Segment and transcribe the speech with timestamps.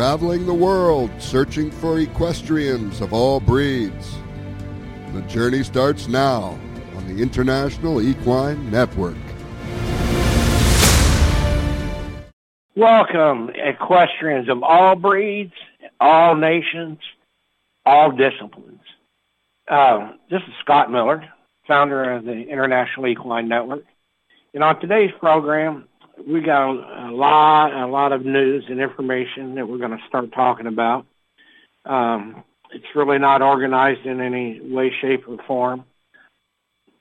[0.00, 4.16] traveling the world searching for equestrians of all breeds.
[5.12, 6.58] The journey starts now
[6.96, 9.18] on the International Equine Network.
[12.74, 15.52] Welcome, equestrians of all breeds,
[16.00, 16.96] all nations,
[17.84, 18.80] all disciplines.
[19.68, 21.28] Uh, this is Scott Miller,
[21.68, 23.84] founder of the International Equine Network.
[24.54, 25.89] And on today's program,
[26.26, 30.32] we got a lot, a lot of news and information that we're going to start
[30.32, 31.06] talking about.
[31.84, 35.84] Um, it's really not organized in any way, shape, or form.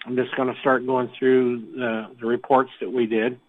[0.06, 3.40] I'm just going to start going through the, the reports that we did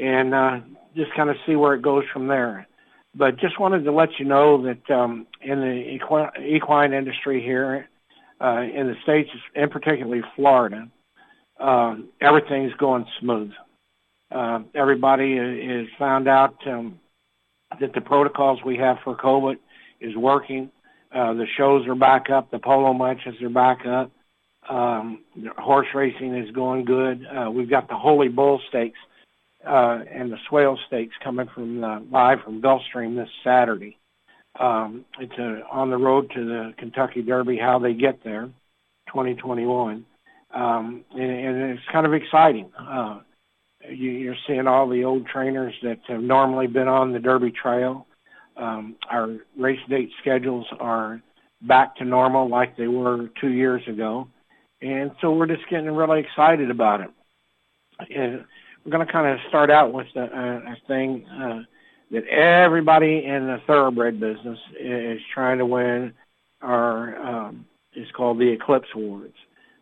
[0.00, 0.60] and uh,
[0.96, 2.66] just kind of see where it goes from there.
[3.14, 7.88] But just wanted to let you know that um, in the equine industry here
[8.40, 10.88] uh, in the States, and particularly Florida,
[11.60, 13.52] um, everything's going smooth.
[14.32, 16.98] Uh, everybody is found out um,
[17.80, 19.56] that the protocols we have for COVID
[20.00, 20.70] is working.
[21.14, 22.50] Uh, the shows are back up.
[22.50, 24.10] The polo matches are back up.
[24.68, 25.20] Um,
[25.58, 27.26] horse racing is going good.
[27.26, 28.98] Uh, we've got the Holy Bull Stakes
[29.66, 33.98] uh, and the Swale Stakes coming from uh, live from Gulfstream this Saturday.
[34.58, 37.58] Um, it's a, on the road to the Kentucky Derby.
[37.58, 38.46] How they get there,
[39.08, 40.04] 2021,
[40.54, 42.70] um, and, and it's kind of exciting.
[42.78, 43.20] Uh,
[43.90, 48.06] you're seeing all the old trainers that have normally been on the Derby Trail.
[48.56, 51.22] Um, our race date schedules are
[51.62, 54.28] back to normal like they were two years ago.
[54.80, 57.10] And so we're just getting really excited about it.
[58.14, 58.44] And
[58.84, 61.62] we're going to kind of start out with a, a thing uh,
[62.10, 66.12] that everybody in the thoroughbred business is trying to win.
[66.60, 69.34] Our um, is called the Eclipse Awards.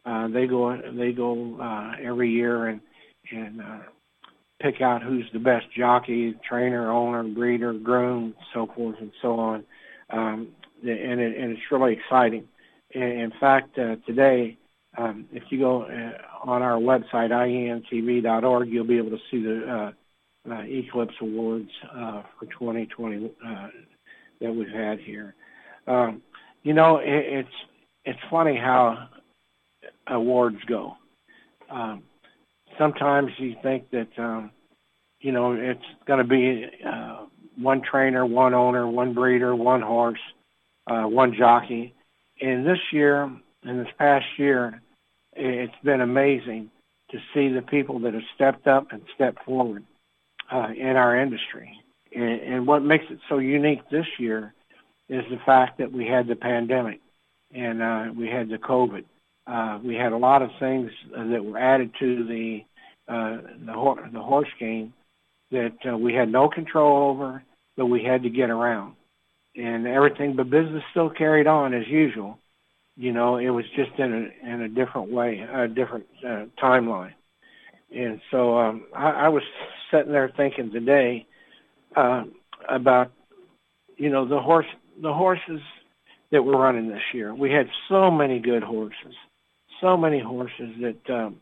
[0.04, 2.80] Uh, they go they go uh, every year and
[3.32, 3.78] and uh,
[4.60, 9.64] pick out who's the best jockey, trainer, owner, breeder, groom, so forth and so on.
[10.10, 10.48] Um,
[10.82, 12.46] and, it, and it's really exciting.
[12.92, 14.56] In fact, uh, today,
[14.98, 19.92] um, if you go uh, on our website, ientv.org, you'll be able to see the
[20.48, 23.68] uh, uh, Eclipse Awards uh, for 2020 uh,
[24.40, 25.34] that we've had here.
[25.86, 26.22] Um,
[26.62, 27.48] you know, it, it's
[28.04, 29.08] it's funny how
[30.06, 30.94] awards go.
[31.70, 32.02] Um,
[32.78, 34.50] sometimes you think that um,
[35.20, 37.24] you know it's going to be uh,
[37.56, 40.20] one trainer, one owner, one breeder, one horse,
[40.86, 41.94] uh, one jockey.
[42.40, 43.30] And this year,
[43.64, 44.80] in this past year,
[45.34, 46.70] it's been amazing
[47.10, 49.84] to see the people that have stepped up and stepped forward
[50.50, 51.78] uh, in our industry.
[52.14, 54.54] And, and what makes it so unique this year
[55.08, 57.00] is the fact that we had the pandemic
[57.52, 59.04] and uh, we had the COVID.
[59.50, 62.60] Uh, we had a lot of things that were added to the
[63.08, 64.92] uh, the, the horse game
[65.50, 67.42] that uh, we had no control over,
[67.76, 68.94] but we had to get around,
[69.56, 70.36] and everything.
[70.36, 72.38] But business still carried on as usual.
[72.96, 77.14] You know, it was just in a in a different way, a different uh, timeline.
[77.92, 79.42] And so um, I, I was
[79.90, 81.26] sitting there thinking today
[81.96, 82.24] uh,
[82.68, 83.10] about,
[83.96, 84.66] you know, the horse
[85.02, 85.60] the horses
[86.30, 87.34] that were running this year.
[87.34, 89.16] We had so many good horses,
[89.80, 91.40] so many horses that um,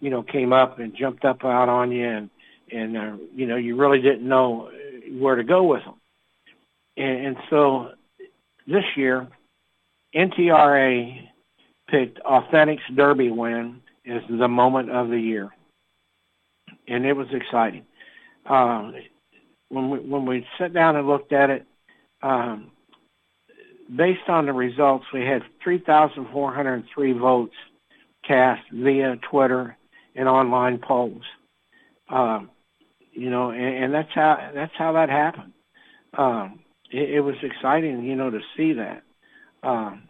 [0.00, 2.30] you know, came up and jumped up out on you, and
[2.72, 4.70] and uh, you know, you really didn't know
[5.12, 5.94] where to go with them.
[6.96, 7.92] And, and so
[8.66, 9.28] this year,
[10.14, 11.28] NTRA
[11.88, 15.50] picked Authentics Derby win as the moment of the year,
[16.88, 17.84] and it was exciting.
[18.46, 18.92] Uh,
[19.68, 21.66] when we when we sat down and looked at it,
[22.22, 22.70] um,
[23.94, 27.54] based on the results, we had 3,403 votes
[28.30, 29.76] cast via Twitter
[30.14, 31.24] and online polls.
[32.08, 32.50] Um,
[33.12, 35.52] you know, and, and that's how that's how that happened.
[36.16, 36.60] Um,
[36.92, 39.02] it, it was exciting, you know, to see that.
[39.64, 40.04] Um,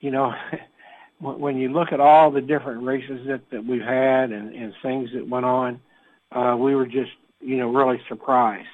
[0.00, 0.32] you know,
[1.20, 5.10] when you look at all the different races that, that we've had and, and things
[5.14, 5.80] that went on,
[6.32, 8.66] uh, we were just, you know, really surprised.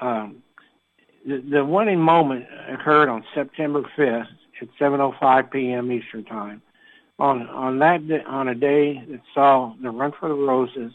[0.00, 0.42] Um,
[1.26, 4.26] the, the winning moment occurred on September 5th
[4.62, 5.92] at 7:05 p.m.
[5.92, 6.62] Eastern Time
[7.18, 10.92] on on that on a day that saw the Run for the Roses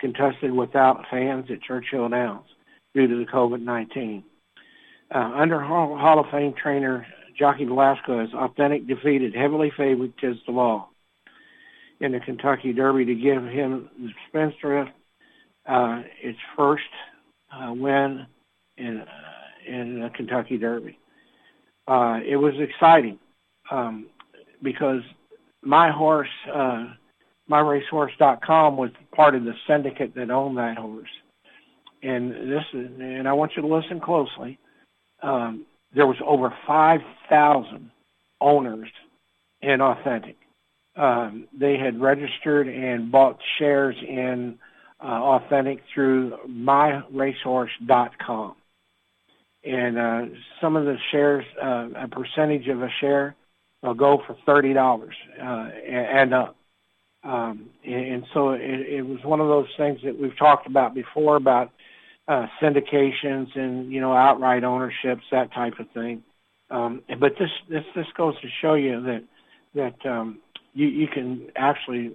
[0.00, 2.46] contested without fans at Churchill Downs
[2.94, 4.22] due to the COVID-19.
[5.14, 7.06] Uh, under Hall, Hall of Fame trainer
[7.38, 10.88] Jockey Velazquez, Authentic defeated heavily favored Tiz the Law
[12.00, 14.90] in the Kentucky Derby to give him the Spendthrift
[15.66, 16.84] uh, its first
[17.52, 18.26] uh, win
[18.76, 19.06] in uh,
[19.66, 20.98] in the Kentucky Derby.
[21.88, 23.18] Uh, it was exciting
[23.70, 24.06] um,
[24.62, 25.02] because
[25.66, 26.86] my horse, uh,
[27.50, 31.10] myracehorse.com was part of the syndicate that owned that horse.
[32.02, 34.58] And this is, and I want you to listen closely.
[35.22, 35.64] um,
[35.94, 37.90] there was over 5,000
[38.40, 38.88] owners
[39.62, 40.36] in Authentic.
[40.94, 44.58] Um, they had registered and bought shares in
[45.02, 48.54] uh, Authentic through myracehorse.com.
[49.64, 50.26] And uh,
[50.60, 53.34] some of the shares, uh, a percentage of a share,
[53.86, 56.56] will go for thirty dollars uh, and up.
[57.24, 61.34] Um, and, so it, it was one of those things that we've talked about before
[61.34, 61.72] about
[62.28, 66.22] uh, syndications and you know outright ownerships, that type of thing.
[66.70, 69.24] Um, but this this this goes to show you that
[69.74, 70.38] that um,
[70.74, 72.12] you you can actually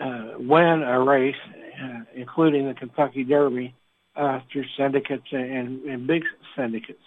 [0.00, 1.36] uh, win a race,
[1.82, 3.74] uh, including the Kentucky Derby,
[4.16, 6.24] uh, through syndicates and, and big
[6.56, 7.02] syndicates.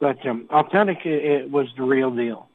[0.00, 2.48] But um, authentic, it, it was the real deal.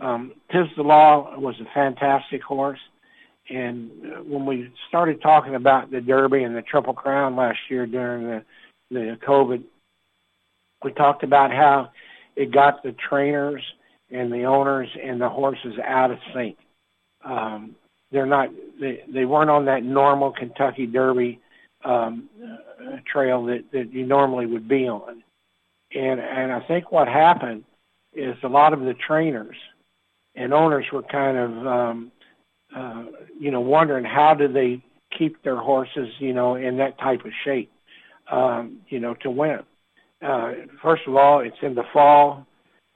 [0.00, 2.80] Um, Tiz the Law was a fantastic horse.
[3.48, 7.86] And uh, when we started talking about the Derby and the Triple Crown last year
[7.86, 8.44] during the,
[8.90, 9.62] the COVID,
[10.84, 11.90] we talked about how
[12.36, 13.62] it got the trainers
[14.10, 16.56] and the owners and the horses out of sync.
[17.24, 17.76] Um,
[18.10, 18.50] they're not,
[18.80, 21.40] they, they weren't on that normal Kentucky Derby
[21.84, 25.22] um, uh, trail that, that you normally would be on.
[25.94, 27.64] And, and I think what happened
[28.14, 29.56] is a lot of the trainers
[30.34, 32.12] and owners were kind of um,
[32.74, 33.04] uh,
[33.38, 34.82] you know wondering how do they
[35.16, 37.70] keep their horses you know in that type of shape
[38.30, 39.60] um, you know to win.
[40.22, 42.46] Uh, first of all, it's in the fall.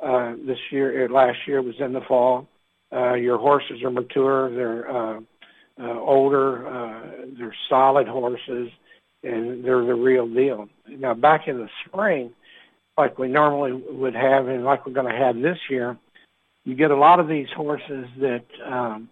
[0.03, 2.47] Uh, this year, uh, last year was in the fall.
[2.93, 4.55] Uh, your horses are mature.
[4.55, 5.21] They're uh,
[5.81, 6.67] uh, older.
[6.67, 8.71] Uh, they're solid horses,
[9.23, 10.69] and they're the real deal.
[10.89, 12.33] Now, back in the spring,
[12.97, 15.97] like we normally would have, and like we're going to have this year,
[16.67, 19.09] you get a lot of these horses that um,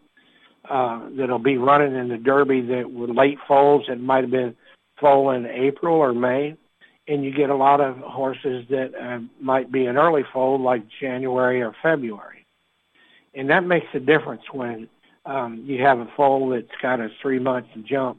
[0.68, 4.56] uh, that'll be running in the Derby that were late foals that might have been
[5.00, 6.56] foal in April or May,
[7.06, 10.82] and you get a lot of horses that uh, might be an early foal like
[11.00, 12.44] January or February,
[13.34, 14.88] and that makes a difference when
[15.24, 18.18] um, you have a foal that's got a three month jump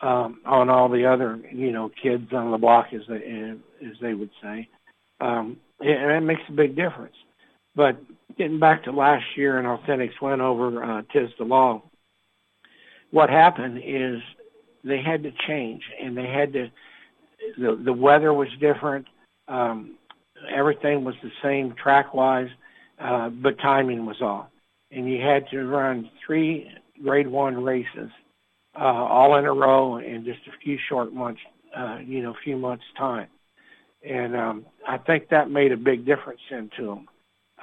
[0.00, 3.52] um, on all the other you know kids on the block as they
[3.86, 4.66] as they would say,
[5.20, 7.16] um, and that makes a big difference.
[7.76, 8.00] But
[8.40, 11.82] getting back to last year and Authentics went over uh, Tiz the Law,
[13.10, 14.22] what happened is
[14.82, 16.70] they had to change and they had to,
[17.58, 19.06] the, the weather was different.
[19.46, 19.98] Um,
[20.50, 22.48] everything was the same track wise,
[22.98, 24.46] uh, but timing was off.
[24.90, 26.66] And you had to run three
[27.04, 28.08] grade one races,
[28.74, 31.42] uh, all in a row in just a few short months,
[31.76, 33.28] uh, you know, few months time.
[34.02, 37.06] And um, I think that made a big difference into them.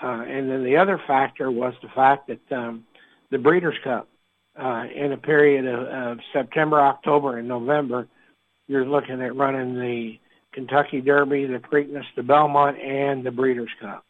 [0.01, 2.85] Uh, and then the other factor was the fact that um,
[3.31, 4.07] the Breeders' Cup,
[4.59, 8.07] uh, in a period of, of September, October, and November,
[8.67, 10.19] you're looking at running the
[10.51, 14.03] Kentucky Derby, the Preakness, the Belmont, and the Breeders' Cup.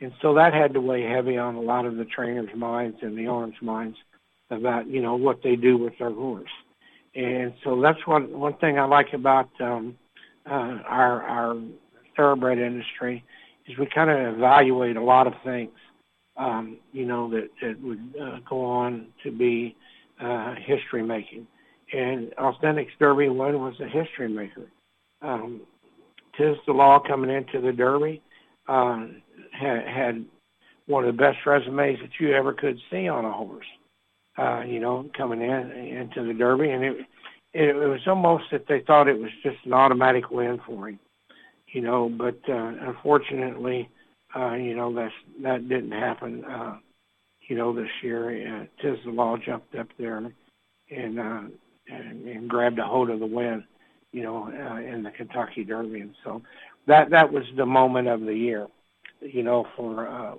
[0.00, 3.16] And so that had to weigh heavy on a lot of the trainers' minds and
[3.16, 3.96] the owners' minds
[4.50, 6.50] about, you know, what they do with their horse.
[7.14, 9.98] And so that's one one thing I like about um,
[10.46, 11.56] uh, our our
[12.16, 13.24] thoroughbred industry
[13.66, 15.70] is we kind of evaluate a lot of things,
[16.36, 19.76] um, you know, that, that would uh, go on to be
[20.20, 21.46] uh, history making.
[21.92, 24.66] And Authentic Derby one was a history maker.
[25.20, 25.60] Um,
[26.36, 28.22] Tiz the Law coming into the Derby
[28.68, 29.06] uh,
[29.52, 30.24] had, had
[30.86, 33.66] one of the best resumes that you ever could see on a horse.
[34.38, 36.96] Uh, you know, coming in into the Derby, and it,
[37.52, 40.98] it it was almost that they thought it was just an automatic win for him
[41.72, 43.88] you know, but uh, unfortunately,
[44.36, 46.76] uh, you know, that's, that didn't happen, uh,
[47.48, 48.66] you know, this year.
[48.84, 50.18] Uh, Law jumped up there
[50.90, 51.42] and, uh,
[51.88, 53.64] and, and grabbed a hold of the win,
[54.12, 56.00] you know, uh, in the Kentucky Derby.
[56.00, 56.42] And so
[56.86, 58.66] that, that was the moment of the year,
[59.20, 60.34] you know, for, uh,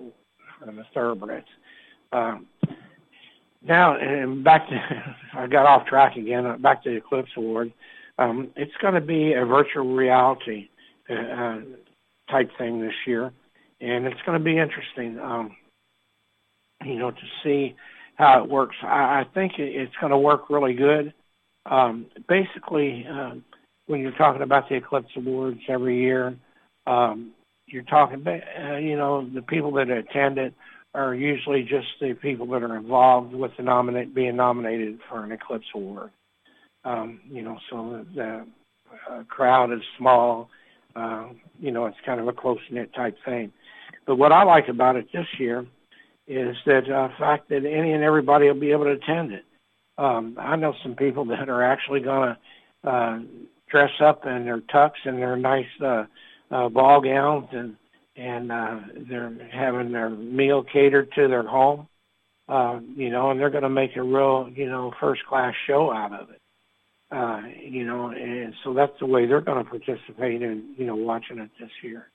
[0.58, 1.46] for the thoroughbreds.
[2.12, 2.46] Um,
[3.66, 7.72] now, and back to, I got off track again, back to the Eclipse Award.
[8.18, 10.68] Um, it's going to be a virtual reality
[11.10, 11.60] uh,
[12.30, 13.32] type thing this year,
[13.80, 15.56] and it's going to be interesting, um,
[16.84, 17.76] you know, to see
[18.16, 18.76] how it works.
[18.82, 21.12] I, I think it's going to work really good.
[21.66, 23.34] Um, basically, uh,
[23.86, 26.36] when you're talking about the Eclipse Awards every year,
[26.86, 27.32] um,
[27.66, 30.54] you're talking, uh, you know, the people that attend it
[30.94, 35.32] are usually just the people that are involved with the nominate being nominated for an
[35.32, 36.10] Eclipse Award.
[36.84, 38.46] Um, you know, so the, the
[39.10, 40.50] uh, crowd is small
[40.96, 41.28] uh,
[41.60, 43.52] you know, it's kind of a close knit type thing.
[44.06, 45.66] But what I like about it this year
[46.26, 49.44] is that uh, fact that any and everybody will be able to attend it.
[49.98, 52.36] Um, I know some people that are actually going
[52.84, 53.18] to uh,
[53.68, 56.04] dress up in their tux and their nice uh,
[56.50, 57.76] uh, ball gowns and
[58.16, 61.88] and uh, they're having their meal catered to their home.
[62.48, 65.90] Uh, you know, and they're going to make a real, you know, first class show
[65.90, 66.40] out of it.
[67.10, 70.96] Uh, you know, and so that's the way they're going to participate in, you know,
[70.96, 72.08] watching it this year.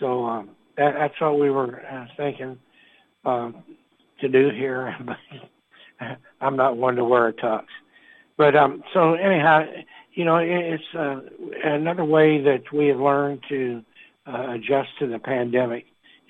[0.00, 2.58] So um, that, that's what we were uh, thinking
[3.24, 3.62] um,
[4.20, 4.96] to do here.
[6.40, 7.64] I'm not one to wear a tux,
[8.36, 9.66] but um, so anyhow,
[10.14, 11.20] you know, it's uh,
[11.62, 13.84] another way that we have learned to
[14.26, 15.84] uh, adjust to the pandemic,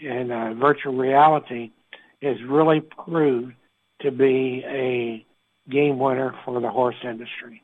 [0.04, 1.70] and uh, virtual reality
[2.22, 3.54] has really proved
[4.02, 5.24] to be a
[5.70, 7.62] game winner for the horse industry.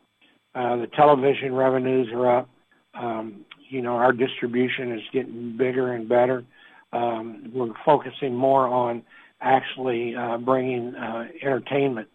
[0.55, 2.49] Uh, the television revenues are up.
[2.95, 6.45] Um, you know, our distribution is getting bigger and better.
[6.93, 9.03] Um, we're focusing more on
[9.41, 12.09] actually uh, bringing uh, entertainment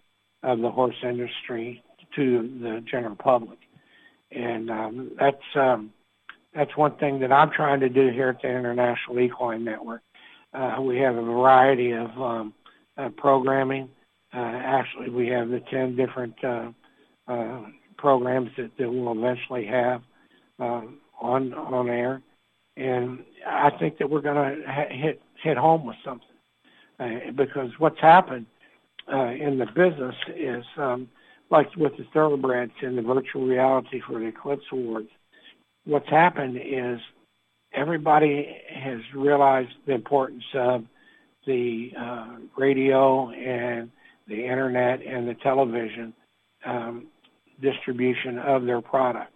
[0.43, 1.83] of the horse industry
[2.15, 3.59] to the general public,
[4.31, 5.93] and um, that's um,
[6.53, 10.01] that's one thing that I'm trying to do here at the International Equine Network.
[10.53, 12.53] Uh, we have a variety of um,
[12.97, 13.89] uh, programming.
[14.33, 16.71] Uh, actually, we have the 10 different uh,
[17.27, 17.61] uh,
[17.97, 20.01] programs that, that we'll eventually have
[20.59, 20.81] uh,
[21.19, 22.21] on on air,
[22.77, 26.27] and I think that we're going to ha- hit hit home with something
[26.99, 28.45] uh, because what's happened
[29.11, 31.09] uh, in the business is um,
[31.49, 35.09] like with the thoroughbreds and the virtual reality for the Eclipse Awards.
[35.85, 36.99] What's happened is
[37.73, 40.85] everybody has realized the importance of
[41.45, 43.91] the uh, radio and
[44.31, 46.13] the internet and the television
[46.65, 47.07] um,
[47.61, 49.31] distribution of their product.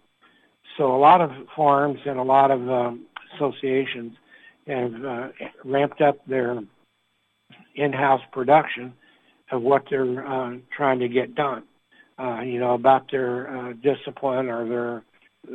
[0.76, 4.14] So a lot of farms and a lot of um, associations
[4.66, 5.28] have uh,
[5.64, 6.60] ramped up their
[7.76, 8.92] in-house production
[9.52, 11.62] of what they're uh, trying to get done.
[12.18, 15.02] Uh, you know about their uh, discipline or their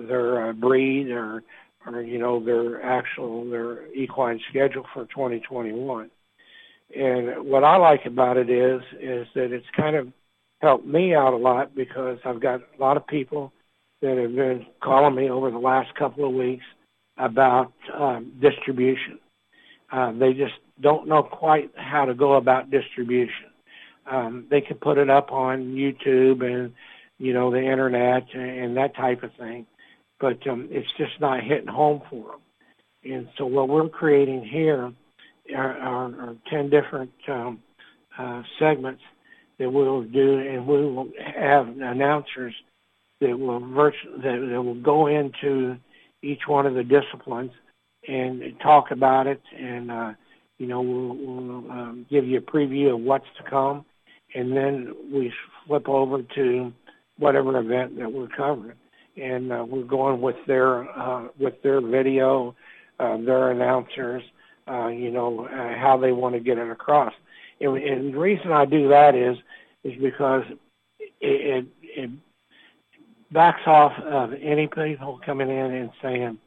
[0.07, 1.43] their uh, breed or
[1.87, 6.11] or you know their actual their equine schedule for 2021.
[6.95, 10.07] And what I like about it is is that it's kind of
[10.61, 13.51] helped me out a lot because I've got a lot of people
[14.01, 16.65] that have been calling me over the last couple of weeks
[17.17, 19.19] about um, distribution.
[19.91, 23.51] Uh, they just don't know quite how to go about distribution.
[24.09, 26.73] Um, they can put it up on YouTube and
[27.19, 29.67] you know the internet and that type of thing,
[30.19, 32.41] but um, it's just not hitting home for them.
[33.03, 34.91] And so what we're creating here
[35.55, 37.59] are, are, are 10 different um,
[38.17, 39.01] uh, segments
[39.59, 42.53] that we'll do, and we will have announcers
[43.19, 45.77] that will virtu- that, that will go into
[46.23, 47.51] each one of the disciplines
[48.07, 50.13] and talk about it, and uh,
[50.57, 53.85] you know we'll, we'll um, give you a preview of what's to come,
[54.33, 55.31] and then we
[55.67, 56.73] flip over to
[57.17, 58.77] whatever event that we're covering,
[59.17, 62.55] and uh, we're going with their uh, with their video,
[62.99, 64.23] uh, their announcers,
[64.67, 67.13] uh, you know, uh, how they want to get it across.
[67.59, 69.37] And, and the reason I do that is
[69.83, 70.43] is because
[70.99, 72.09] it, it, it
[73.31, 76.37] backs off of any people coming in and saying,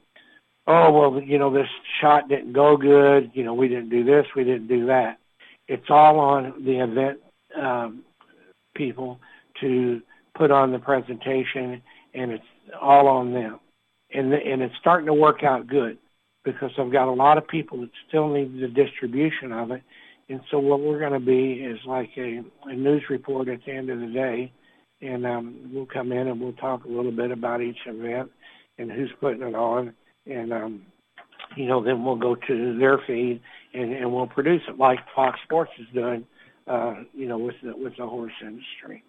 [0.67, 1.69] "Oh, well, you know, this
[2.01, 3.31] shot didn't go good.
[3.35, 5.19] You know, we didn't do this, we didn't do that."
[5.67, 7.21] It's all on the event
[7.61, 8.03] um,
[8.75, 9.19] people
[9.61, 10.03] to
[10.37, 11.81] put on the presentation,
[12.13, 12.45] and it's
[12.81, 13.61] all on them.
[14.13, 15.99] And the, and it's starting to work out good
[16.45, 19.83] because I've got a lot of people that still need the distribution of it.
[20.29, 23.73] And so what we're going to be is like a, a news report at the
[23.73, 24.53] end of the day,
[25.03, 28.31] and um, we'll come in and we'll talk a little bit about each event
[28.79, 29.93] and who's putting it on,
[30.27, 30.83] and um,
[31.57, 33.41] you know then we'll go to their feed
[33.75, 36.25] and, and we'll produce it like Fox Sports is doing,
[36.67, 39.05] uh, you know, with the with the horse industry,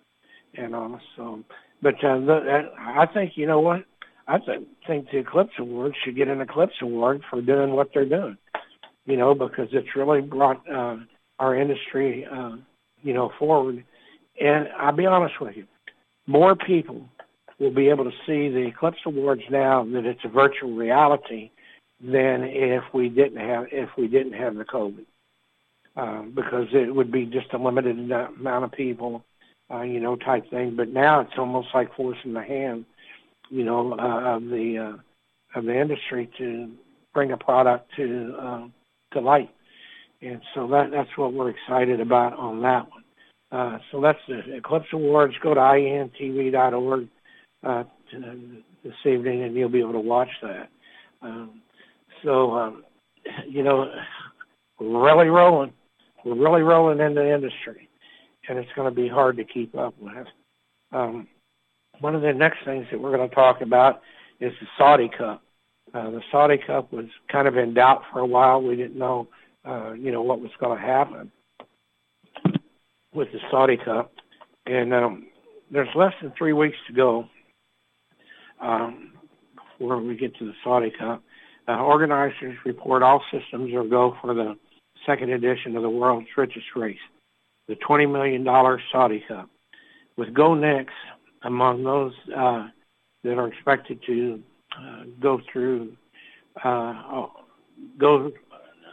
[0.55, 1.39] and uh, so.
[1.81, 3.85] But uh, the, I think you know what
[4.27, 8.05] I th- think the Eclipse Awards should get an Eclipse Award for doing what they're
[8.05, 8.37] doing.
[9.05, 10.97] You know, because it's really brought uh,
[11.37, 12.55] our industry, uh,
[13.03, 13.83] you know, forward.
[14.41, 15.65] And I'll be honest with you,
[16.25, 17.07] more people
[17.59, 21.51] will be able to see the Eclipse Awards now that it's a virtual reality
[22.01, 25.05] than if we didn't have if we didn't have the COVID,
[25.95, 29.23] uh, because it would be just a limited amount of people,
[29.71, 30.75] uh, you know, type thing.
[30.75, 32.85] But now it's almost like forcing the hand
[33.49, 36.71] you know, uh, of the uh, of the industry to
[37.13, 38.67] bring a product to uh,
[39.13, 39.49] to light.
[40.21, 43.03] And so that that's what we're excited about on that one.
[43.51, 45.33] Uh, so that's the Eclipse Awards.
[45.41, 47.07] Go to ientv.org
[47.63, 47.83] uh,
[48.83, 50.69] this evening, and you'll be able to watch that.
[51.21, 51.61] Um,
[52.23, 52.83] so, um,
[53.47, 53.89] you know,
[54.79, 55.73] we're really rolling.
[56.23, 57.87] We're really rolling in the industry,
[58.49, 60.27] and it's going to be hard to keep up with.
[60.91, 61.27] Um,
[61.99, 64.01] one of the next things that we're going to talk about
[64.39, 65.41] is the Saudi Cup.
[65.93, 68.61] Uh, the Saudi Cup was kind of in doubt for a while.
[68.61, 69.27] We didn't know,
[69.63, 71.31] uh, you know, what was going to happen
[73.13, 74.11] with the Saudi Cup,
[74.65, 75.27] and um,
[75.71, 77.25] there's less than three weeks to go
[78.61, 79.13] um,
[79.55, 81.23] before we get to the Saudi Cup.
[81.67, 84.55] Uh, organizers report all systems are go for the
[85.05, 86.97] second edition of the world's richest race,
[87.67, 88.45] the $20 million
[88.91, 89.49] Saudi Cup,
[90.17, 90.93] with Go Next
[91.45, 92.67] among those uh,
[93.23, 94.41] that are expected to
[94.77, 95.93] uh, go through,
[96.63, 97.27] uh,
[97.99, 98.31] go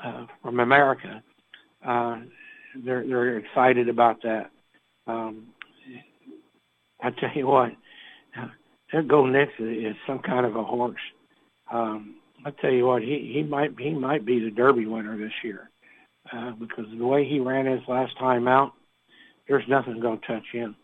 [0.05, 1.23] uh, from America.
[1.87, 2.21] Uh,
[2.85, 4.51] they're they're excited about that.
[5.07, 5.49] Um,
[7.03, 7.73] I tell you what,
[8.93, 11.01] that Go Next is some kind of a horse.
[11.73, 15.33] Um, I tell you what, he he might he might be the Derby winner this
[15.43, 15.71] year
[16.33, 18.73] uh, because the way he ran his last time out,
[19.49, 20.77] there's nothing going to touch him.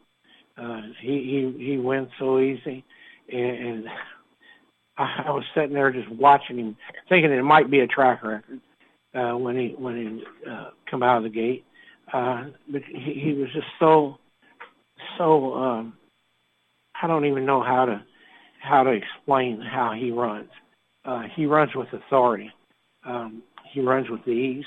[0.61, 2.85] Uh, he he he wins so easy,
[3.33, 3.85] and, and
[4.99, 6.77] I, I was sitting there just watching him,
[7.09, 8.61] thinking it might be a track record
[9.15, 11.65] uh, when he when he uh, come out of the gate.
[12.13, 14.19] Uh, but he, he was just so
[15.17, 15.55] so.
[15.55, 15.95] Um,
[17.01, 18.03] I don't even know how to
[18.61, 20.51] how to explain how he runs.
[21.05, 22.51] Uh, he runs with authority.
[23.07, 24.65] Um, he runs with ease.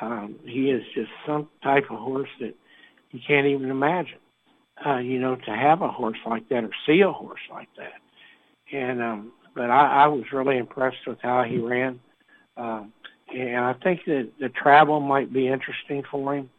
[0.00, 2.54] Um, he is just some type of horse that
[3.10, 4.18] you can't even imagine.
[4.86, 7.94] Uh, you know, to have a horse like that or see a horse like that.
[8.72, 11.98] And um, but I, I was really impressed with how he ran.
[12.56, 12.92] Um,
[13.34, 16.50] and I think that the travel might be interesting for him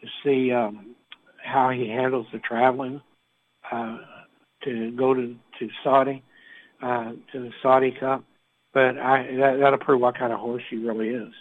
[0.00, 0.94] to see um,
[1.42, 3.02] how he handles the traveling
[3.70, 3.98] uh,
[4.64, 6.22] to go to to Saudi
[6.82, 8.24] uh, to the Saudi Cup.
[8.72, 11.32] But I that, that'll prove what kind of horse he really is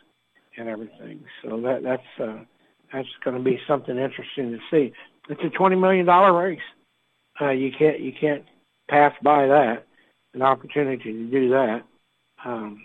[0.57, 1.23] and everything.
[1.43, 2.43] So that that's uh,
[2.91, 4.93] that's going to be something interesting to see.
[5.29, 6.59] It's a twenty million dollar race.
[7.39, 8.43] Uh, you can't you can't
[8.89, 9.85] pass by that
[10.33, 11.83] an opportunity to do that.
[12.43, 12.81] Um,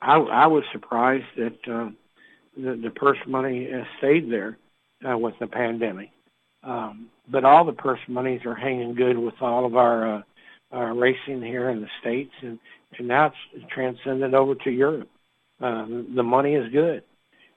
[0.00, 1.90] I, I was surprised that uh,
[2.56, 4.58] the, the purse money stayed there
[5.08, 6.10] uh, with the pandemic.
[6.62, 10.22] Um, but all the purse monies are hanging good with all of our uh,
[10.72, 12.58] uh, racing here in the states, and
[12.98, 15.08] and now it's transcended over to Europe.
[15.60, 17.02] Uh, the money is good,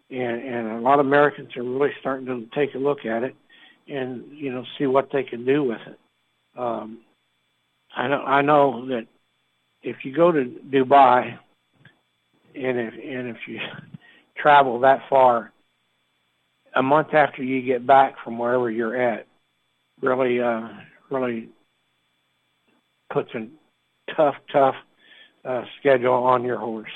[0.09, 3.35] and and a lot of Americans are really starting to take a look at it,
[3.87, 5.99] and you know see what they can do with it.
[6.57, 6.99] Um,
[7.95, 9.07] I know I know that
[9.83, 11.37] if you go to Dubai,
[12.55, 13.59] and if and if you
[14.37, 15.51] travel that far,
[16.75, 19.27] a month after you get back from wherever you're at,
[20.01, 20.67] really uh,
[21.09, 21.49] really
[23.11, 23.47] puts a
[24.15, 24.75] tough tough
[25.45, 26.91] uh, schedule on your horse.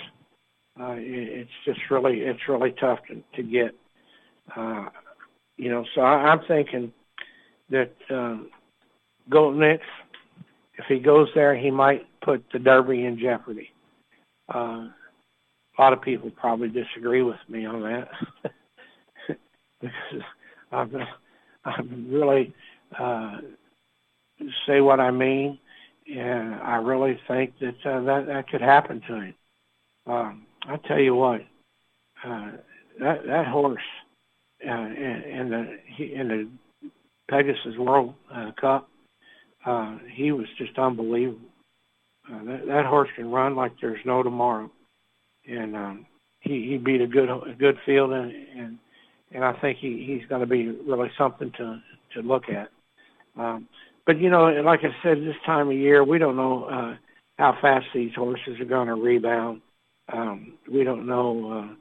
[0.80, 3.76] Uh, it, it's just really it's really tough to, to get.
[4.56, 4.86] Uh,
[5.60, 6.94] you know, so I, I'm thinking
[7.70, 8.50] that um,
[9.30, 13.70] Golden if he goes there, he might put the Derby in jeopardy.
[14.54, 18.10] Uh, a lot of people probably disagree with me on that
[19.82, 20.24] because
[20.72, 20.96] I'm,
[21.66, 22.54] I'm really
[22.98, 23.40] uh,
[24.66, 25.60] say what I mean,
[26.08, 29.34] and I really think that uh, that that could happen to him.
[30.08, 31.42] Um, I tell you what,
[32.26, 32.52] uh,
[33.02, 33.82] that that horse
[34.68, 36.50] uh, in, the in the
[37.30, 38.90] Pegasus World uh, Cup,
[39.66, 41.40] uh, he was just unbelievable.
[42.32, 44.70] Uh, that, that horse can run like there's no tomorrow,
[45.48, 46.06] and um,
[46.42, 48.78] he he beat a good a good field, and and,
[49.32, 51.82] and I think he he's going to be really something to
[52.14, 52.70] to look at.
[53.40, 53.68] Um,
[54.06, 56.96] but you know, like I said, this time of year, we don't know uh,
[57.38, 59.62] how fast these horses are going to rebound.
[60.12, 61.78] Um, we don't know,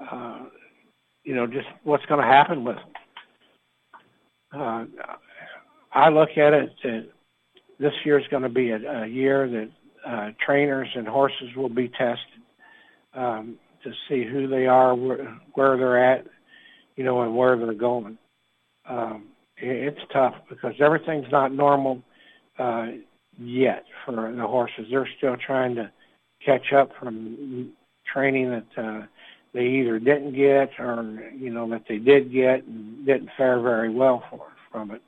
[0.00, 0.38] uh, uh,
[1.26, 2.86] you know, just what's going to happen with them.
[4.54, 4.84] Uh,
[5.92, 7.08] I look at it that
[7.80, 9.70] this year is going to be a, a year that
[10.08, 12.40] uh, trainers and horses will be tested
[13.14, 16.26] um, to see who they are, where, where they're at,
[16.94, 18.16] you know, and where they're going.
[18.88, 22.02] Um, it's tough because everything's not normal
[22.58, 22.86] uh,
[23.36, 24.86] yet for the horses.
[24.90, 25.90] They're still trying to
[26.44, 27.72] catch up from
[28.12, 29.06] training that uh,
[29.56, 31.02] they either didn't get or
[31.34, 35.02] you know that they did get and didn't fare very well for from it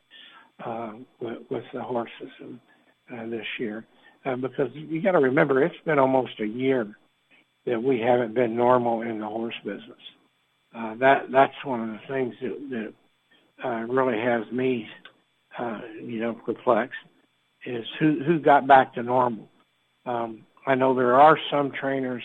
[0.65, 2.59] uh, with, with the horses and,
[3.15, 3.85] uh, this year.
[4.25, 6.87] Uh, because you got to remember, it's been almost a year
[7.67, 10.01] that we haven't been normal in the horse business.
[10.75, 12.93] Uh, that that's one of the things that,
[13.61, 14.87] that uh, really has me,
[15.59, 16.97] uh, you know, perplexed.
[17.67, 19.47] Is who who got back to normal?
[20.07, 22.23] Um, I know there are some trainers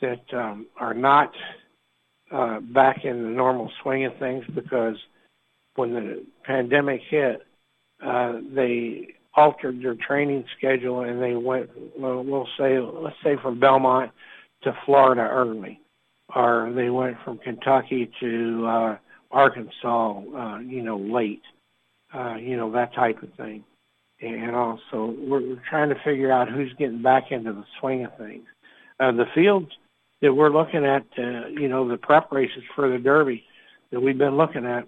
[0.00, 1.32] that um, are not
[2.32, 4.96] uh, back in the normal swing of things because
[5.76, 7.46] when the pandemic hit,
[8.04, 13.60] uh, they altered their training schedule and they went, well, we'll say, let's say from
[13.60, 14.10] Belmont
[14.62, 15.80] to Florida early,
[16.34, 18.98] or they went from Kentucky to uh,
[19.30, 21.42] Arkansas, uh, you know, late,
[22.14, 23.62] uh, you know, that type of thing.
[24.20, 28.46] And also, we're, trying to figure out who's getting back into the swing of things.
[28.98, 29.70] Uh, the fields
[30.22, 33.44] that we're looking at, uh, you know, the prep races for the Derby
[33.90, 34.86] that we've been looking at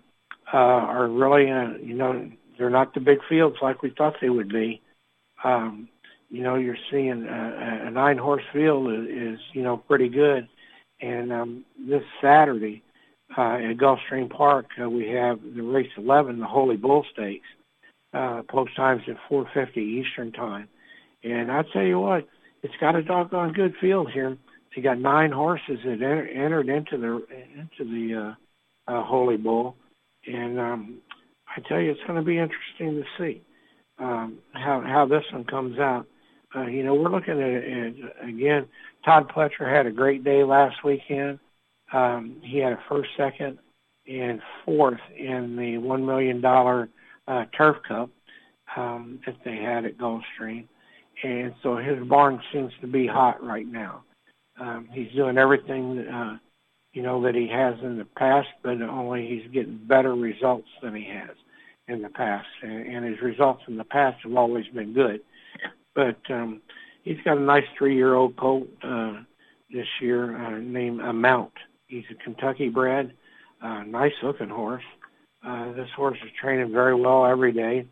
[0.52, 4.30] uh, are really, uh, you know, they're not the big fields like we thought they
[4.30, 4.80] would be.
[5.44, 5.88] Um,
[6.30, 10.48] you know, you're seeing a, a nine horse field is, is, you know, pretty good.
[11.00, 12.82] And um, this Saturday
[13.36, 17.46] uh, at Gulfstream Park, uh, we have the race 11, the Holy Bull Stakes.
[18.14, 20.66] Uh, post times at 4:50 Eastern time,
[21.22, 22.26] and I tell you what,
[22.62, 24.38] it's got a doggone good field here.
[24.78, 27.26] You got nine horses that enter, entered into the
[27.58, 28.36] into the
[28.88, 29.74] uh, uh, Holy Bull,
[30.24, 30.98] and um,
[31.48, 33.42] I tell you, it's going to be interesting to see
[33.98, 36.06] um, how how this one comes out.
[36.54, 38.68] Uh, you know, we're looking at it again.
[39.04, 41.40] Todd Pletcher had a great day last weekend.
[41.92, 43.58] Um, he had a first, second,
[44.06, 46.88] and fourth in the one million dollar
[47.26, 48.10] uh, turf cup
[48.76, 50.68] um, that they had at Gulfstream,
[51.24, 54.04] and so his barn seems to be hot right now.
[54.60, 56.38] Um, he's doing everything uh,
[56.92, 60.94] you know that he has in the past, but only he's getting better results than
[60.94, 61.36] he has
[61.86, 65.20] in the past, and, and his results in the past have always been good.
[65.94, 66.60] But um,
[67.02, 69.20] he's got a nice three-year-old colt uh,
[69.70, 71.52] this year uh, named Amount.
[71.86, 73.12] He's a Kentucky bred,
[73.62, 74.84] uh, nice looking horse.
[75.46, 77.86] Uh, this horse is training very well every day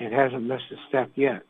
[0.00, 1.42] and hasn't missed a step yet.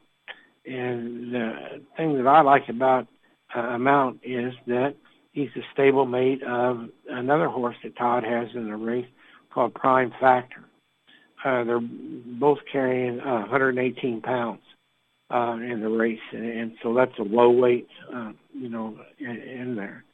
[0.67, 3.09] And the thing that I like about
[3.55, 4.95] uh, Amount is that
[5.33, 9.07] he's a stable mate of another horse that Todd has in the race
[9.53, 10.65] called Prime Factor.
[11.45, 14.61] Uh, they're both carrying uh, 118 pounds
[15.31, 19.37] uh, in the race, and, and so that's a low weight, uh, you know, in,
[19.37, 20.05] in there.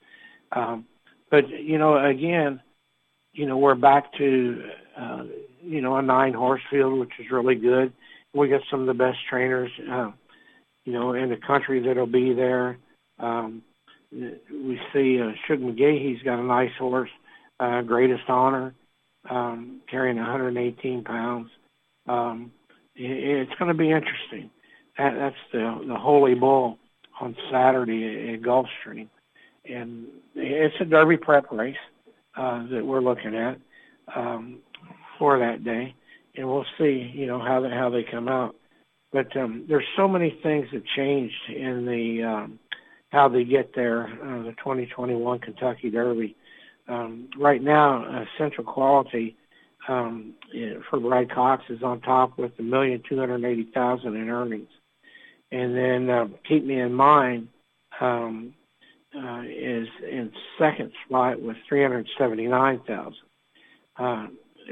[0.52, 0.84] Um,
[1.30, 2.60] but you know, again,
[3.32, 4.62] you know, we're back to
[4.96, 5.24] uh,
[5.62, 7.92] you know a nine horse field, which is really good.
[8.32, 10.12] We got some of the best trainers, uh,
[10.84, 12.78] you know, in the country that'll be there.
[13.18, 13.62] Um,
[14.12, 17.10] we see uh, McGaughey, he's got a nice horse,
[17.60, 18.74] uh, Greatest Honor,
[19.28, 21.48] um, carrying 118 pounds.
[22.08, 22.52] Um,
[22.94, 24.50] it, it's going to be interesting.
[24.98, 26.78] That, that's the the Holy Bull
[27.20, 29.08] on Saturday at Gulfstream,
[29.64, 31.76] and it's a Derby prep race
[32.36, 33.58] uh, that we're looking at
[34.14, 34.58] um,
[35.18, 35.94] for that day,
[36.36, 38.54] and we'll see, you know, how they, how they come out.
[39.12, 42.58] But um, there's so many things that changed in the um,
[43.16, 46.36] how they get there, uh, the 2021 Kentucky Derby.
[46.86, 49.34] Um, right now, uh, Essential Quality
[49.88, 50.34] um,
[50.90, 54.68] for Brad Cox is on top with a million two hundred eighty thousand in earnings,
[55.50, 57.46] and then uh, Keepmeinmind
[58.00, 58.52] um,
[59.16, 63.26] uh, is in second spot with three hundred seventy nine thousand
[63.98, 64.26] uh,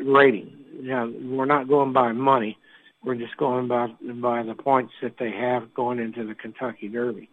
[0.04, 0.52] rating.
[0.82, 2.58] Now we're not going by money;
[3.02, 3.88] we're just going by
[4.20, 7.30] by the points that they have going into the Kentucky Derby.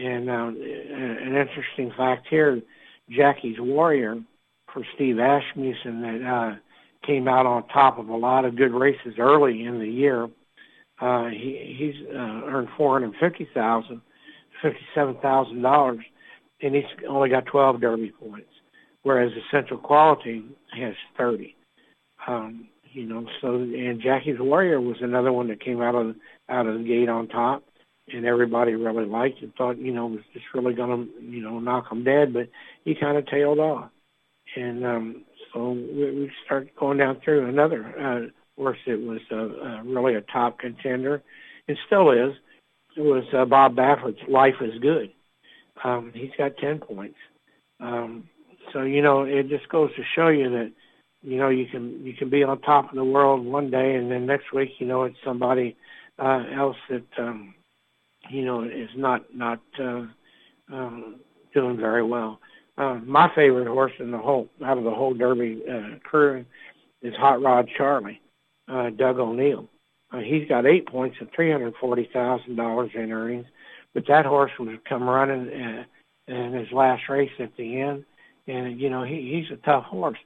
[0.00, 2.60] And uh, an interesting fact here,
[3.10, 4.22] Jackie's Warrior
[4.72, 9.14] for Steve Asmussen that uh, came out on top of a lot of good races
[9.18, 10.28] early in the year.
[11.00, 14.00] Uh, he, he's uh, earned four hundred fifty thousand,
[14.62, 16.00] fifty-seven thousand dollars,
[16.62, 18.48] and he's only got twelve Derby points,
[19.02, 21.54] whereas the Essential Quality has thirty.
[22.26, 26.14] Um, you know, so and Jackie's Warrior was another one that came out of
[26.48, 27.64] out of the gate on top
[28.08, 31.90] and everybody really liked and thought, you know, was just really to, you know, knock
[31.90, 32.48] him dead, but
[32.84, 33.90] he kind of tailed off.
[34.56, 39.36] And um, so we, we started going down through another uh, horse that was uh,
[39.36, 41.22] uh, really a top contender
[41.68, 42.34] and still is.
[42.96, 45.12] It was uh, Bob Baffert's Life is Good.
[45.82, 47.16] Um, he's got 10 points.
[47.80, 48.28] Um,
[48.72, 50.72] so, you know, it just goes to show you that,
[51.22, 54.10] you know, you can you can be on top of the world one day and
[54.10, 55.76] then next week, you know, it's somebody
[56.18, 57.54] uh, else that um,
[58.32, 60.06] you know, is not not uh,
[60.72, 61.16] um,
[61.52, 62.40] doing very well.
[62.78, 66.44] Uh, my favorite horse in the whole out of the whole Derby uh, crew
[67.02, 68.20] is Hot Rod Charlie,
[68.68, 69.68] uh, Doug O'Neill.
[70.10, 73.46] Uh, he's got eight points and three hundred forty thousand dollars in earnings,
[73.94, 75.84] but that horse was come running uh,
[76.28, 78.04] in his last race at the end,
[78.46, 80.18] and you know he, he's a tough horse,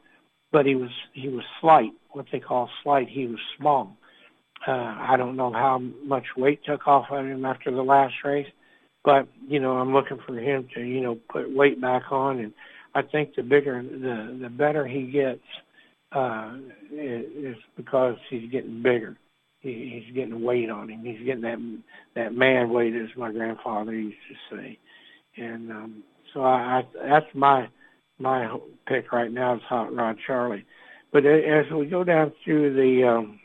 [0.52, 3.08] but he was he was slight, what they call slight.
[3.08, 3.96] He was small,
[4.66, 8.48] uh, I don't know how much weight took off of him after the last race,
[9.04, 12.52] but you know I'm looking for him to you know put weight back on, and
[12.94, 15.42] I think the bigger the the better he gets
[16.12, 16.54] uh,
[16.92, 19.16] is because he's getting bigger.
[19.60, 21.04] he, he's getting weight on him.
[21.04, 21.58] He's getting that
[22.14, 24.78] that man weight, as my grandfather used to say.
[25.36, 27.68] And um, so I, I that's my
[28.18, 30.64] my pick right now is Hot Rod Charlie.
[31.12, 33.40] But as we go down through the um,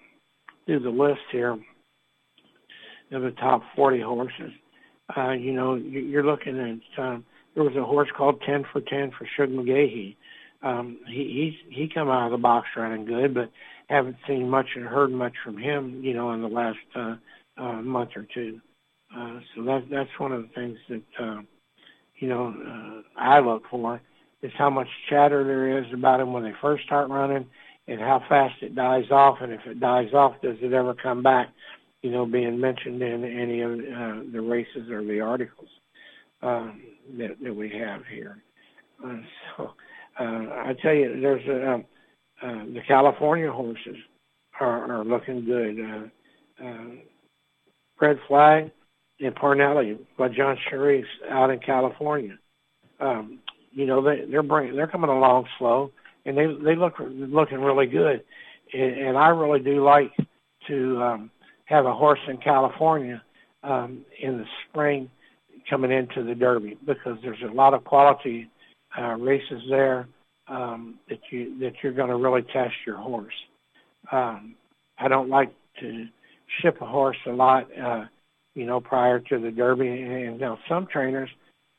[0.66, 1.58] through the list here
[3.12, 4.52] of the top 40 horses,
[5.16, 6.58] uh, you know, you're looking
[6.98, 10.16] at um, there was a horse called 10 for 10 for Shug McGaughey.
[10.64, 13.52] Um, he he's he come out of the box running good, but
[13.88, 17.16] haven't seen much and heard much from him, you know, in the last uh,
[17.58, 18.62] uh, month or two.
[19.16, 21.42] Uh, so that that's one of the things that uh,
[22.20, 24.02] you know uh, I look for
[24.42, 27.46] is how much chatter there is about him when they first start running,
[27.88, 31.24] and how fast it dies off, and if it dies off, does it ever come
[31.24, 31.50] back?
[32.02, 35.70] You know, being mentioned in any of uh, the races or the articles
[36.42, 36.82] um,
[37.18, 38.38] that that we have here.
[39.04, 39.18] Uh,
[39.58, 39.72] so
[40.20, 41.86] uh, I tell you, there's a, um,
[42.42, 43.98] uh, the California horses
[44.60, 45.80] are, are looking good.
[45.80, 46.96] Uh, uh,
[48.00, 48.72] Red Flag
[49.20, 52.38] and Parnelli by John Shirreffs out in California.
[53.00, 53.40] Um,
[53.72, 55.92] you know they they're bringing they're coming along slow
[56.26, 58.24] and they they look looking really good,
[58.74, 60.12] and, and I really do like
[60.68, 61.32] to um,
[61.66, 63.22] have a horse in California
[63.64, 65.10] um, in the spring
[65.70, 68.50] coming into the Derby because there's a lot of quality
[68.98, 70.08] uh, races there
[70.48, 73.34] um, that you that you're going to really test your horse.
[74.12, 74.56] Um,
[74.98, 76.08] I don't like to
[76.62, 78.06] ship a horse a lot, uh,
[78.56, 79.88] you know, prior to the Derby.
[79.88, 81.30] And, and now some trainers,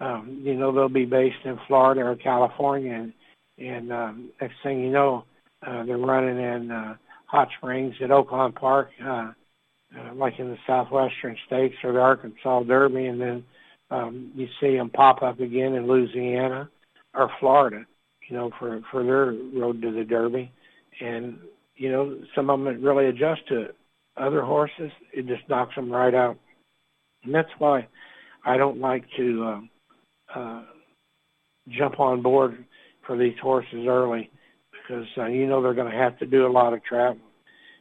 [0.01, 3.13] um, you know, they'll be based in Florida or California, and,
[3.59, 5.25] and um, next thing you know,
[5.67, 9.33] uh, they're running in uh, hot springs at Oaklawn Park, uh,
[9.99, 13.45] uh, like in the southwestern states or the Arkansas Derby, and then
[13.91, 16.69] um, you see them pop up again in Louisiana
[17.15, 17.87] or Florida
[18.33, 20.51] you know, for for their road to the Derby,
[21.01, 21.39] and
[21.77, 23.77] you know, some of them really adjust to it.
[24.17, 26.39] Other horses, it just knocks them right out,
[27.25, 27.87] and that's why
[28.45, 29.45] I don't like to
[30.35, 30.63] uh, uh,
[31.69, 32.65] jump on board
[33.07, 34.31] for these horses early
[34.71, 37.21] because uh, you know they're going to have to do a lot of travel,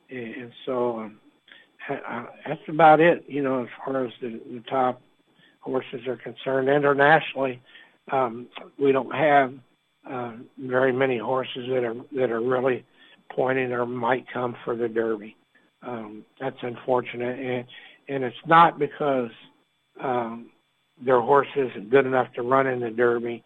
[0.09, 1.17] and, and so um,
[2.47, 3.25] that's about it.
[3.27, 5.01] You know, as far as the, the top
[5.59, 7.61] horses are concerned, internationally,
[8.11, 8.47] um,
[8.79, 9.53] we don't have
[10.09, 12.85] uh, very many horses that are that are really
[13.31, 15.35] pointing or might come for the Derby.
[15.83, 17.65] Um, that's unfortunate, and
[18.07, 19.31] and it's not because
[20.01, 20.49] um,
[21.03, 23.43] their horse isn't good enough to run in the Derby.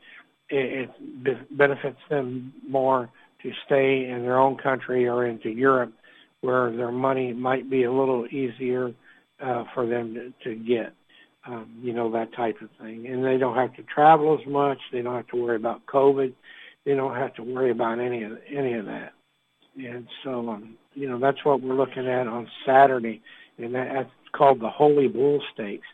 [0.49, 3.09] It, it be- benefits them more
[3.43, 5.93] to stay in their own country or into Europe,
[6.41, 8.93] where their money might be a little easier
[9.43, 10.93] uh, for them to, to get
[11.47, 13.07] um, you know, that type of thing.
[13.07, 14.79] And they don't have to travel as much.
[14.91, 16.33] They don't have to worry about COVID.
[16.85, 19.13] They don't have to worry about any of any of that.
[19.77, 23.21] And so, um, you know, that's what we're looking at on Saturday,
[23.57, 25.87] and that, that's called the Holy Bull Stakes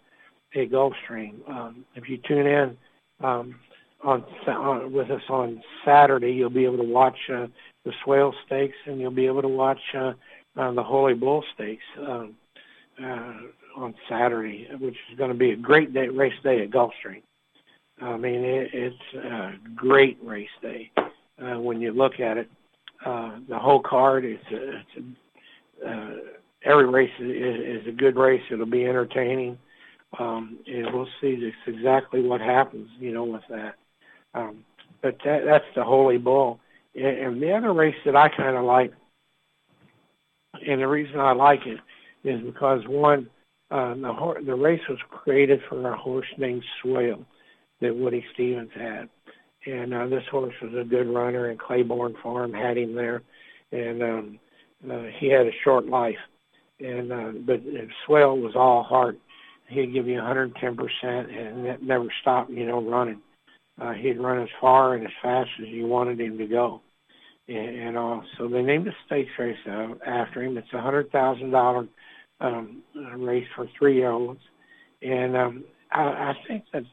[0.56, 1.50] at Gulfstream.
[1.50, 2.78] Um, if you tune in
[3.26, 3.56] um,
[4.04, 7.48] on, on with us on Saturday, you'll be able to watch uh,
[7.86, 10.14] the Swale Stakes, and you'll be able to watch uh,
[10.58, 11.84] uh, the Holy Bull Stakes.
[12.00, 12.36] Um,
[13.04, 13.34] uh,
[13.76, 17.22] on Saturday, which is going to be a great day, race day at Gulfstream.
[18.02, 20.92] I mean, it, it's a great race day
[21.42, 22.50] uh, when you look at it.
[23.06, 25.16] Uh, the whole card, it's a, it's
[25.86, 26.16] a, uh,
[26.64, 28.42] every race is, is a good race.
[28.52, 29.58] It'll be entertaining,
[30.20, 33.76] um, and we'll see just exactly what happens, you know, with that.
[34.34, 34.66] Um,
[35.02, 36.60] but that, that's the Holy Bull.
[36.96, 38.94] And, and the other race that I kind of like,
[40.66, 41.80] and the reason I like it
[42.28, 43.30] is because one,
[43.72, 47.26] uh, the, the race was created for a horse named Swale
[47.82, 49.10] that Woody Stephens had.
[49.66, 53.22] And uh, this horse was a good runner, and Claiborne Farm had him there.
[53.72, 54.40] And um,
[54.90, 56.18] uh, he had a short life.
[56.80, 57.62] And uh, but
[58.06, 59.20] Swale was all heart.
[59.68, 60.54] He'd give you 110%,
[61.04, 63.22] and that never stopped, you know, running.
[63.80, 66.82] Uh, he'd run as far and as fast as you wanted him to go.
[67.48, 70.58] And, and uh, so they named the stakes race uh, after him.
[70.58, 71.88] It's a hundred thousand dollar
[72.40, 72.84] um,
[73.18, 74.40] race for three-year-olds,
[75.02, 76.84] and um, I, I think that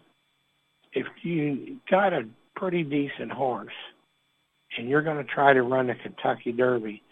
[0.93, 2.23] if you got a
[2.57, 3.73] pretty decent horse
[4.77, 7.03] and you're going to try to run the Kentucky Derby,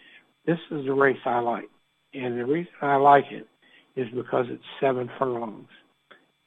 [0.47, 1.69] this is the race I like.
[2.15, 3.47] And the reason I like it
[3.97, 5.69] is because it's seven furlongs.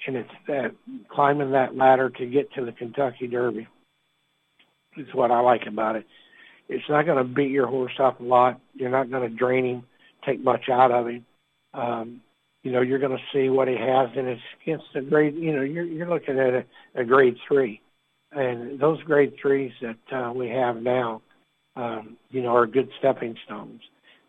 [0.07, 0.71] And it's that
[1.09, 3.67] climbing that ladder to get to the Kentucky Derby.
[4.95, 6.05] It's what I like about it.
[6.67, 8.59] It's not going to beat your horse up a lot.
[8.75, 9.83] You're not going to drain him,
[10.25, 11.25] take much out of him
[11.73, 12.21] um,
[12.63, 15.35] you know, you're going to see what he has, and it's against a grade.
[15.35, 17.81] You know, you're you're looking at a, a grade three,
[18.31, 21.21] and those grade threes that uh, we have now,
[21.75, 23.81] um, you know, are good stepping stones.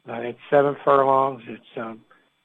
[0.08, 1.42] Uh, it's seven furlongs.
[1.48, 2.00] It's um,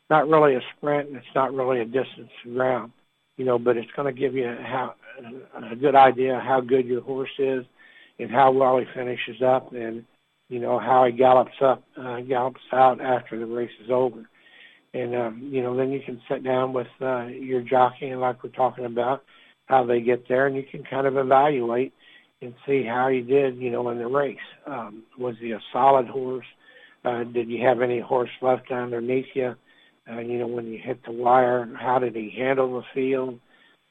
[0.09, 2.91] not really a sprint and it's not really a distance to ground,
[3.37, 4.95] you know, but it's going to give you how
[5.71, 7.65] a good idea how good your horse is
[8.19, 10.05] and how well he finishes up and
[10.49, 14.27] you know how he gallops up uh, gallops out after the race is over.
[14.93, 18.43] And um, you know then you can sit down with uh, your jockey and like
[18.43, 19.23] we're talking about
[19.65, 21.93] how they get there and you can kind of evaluate
[22.41, 24.37] and see how he did you know in the race.
[24.65, 26.45] Um, was he a solid horse?
[27.03, 29.55] Uh, did you have any horse left underneath you
[30.11, 33.39] uh, you know when you hit the wire how did he handle the field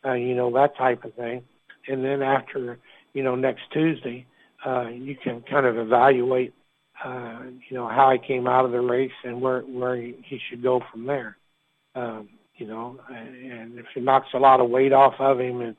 [0.04, 1.42] uh, you know that type of thing
[1.88, 2.78] and then after
[3.12, 4.26] you know next Tuesday
[4.64, 6.54] uh, you can kind of evaluate,
[7.04, 10.62] uh, you know, how he came out of the race and where where he, should
[10.62, 11.36] go from there.
[11.94, 15.76] Um, you know, and if he knocks a lot of weight off of him, and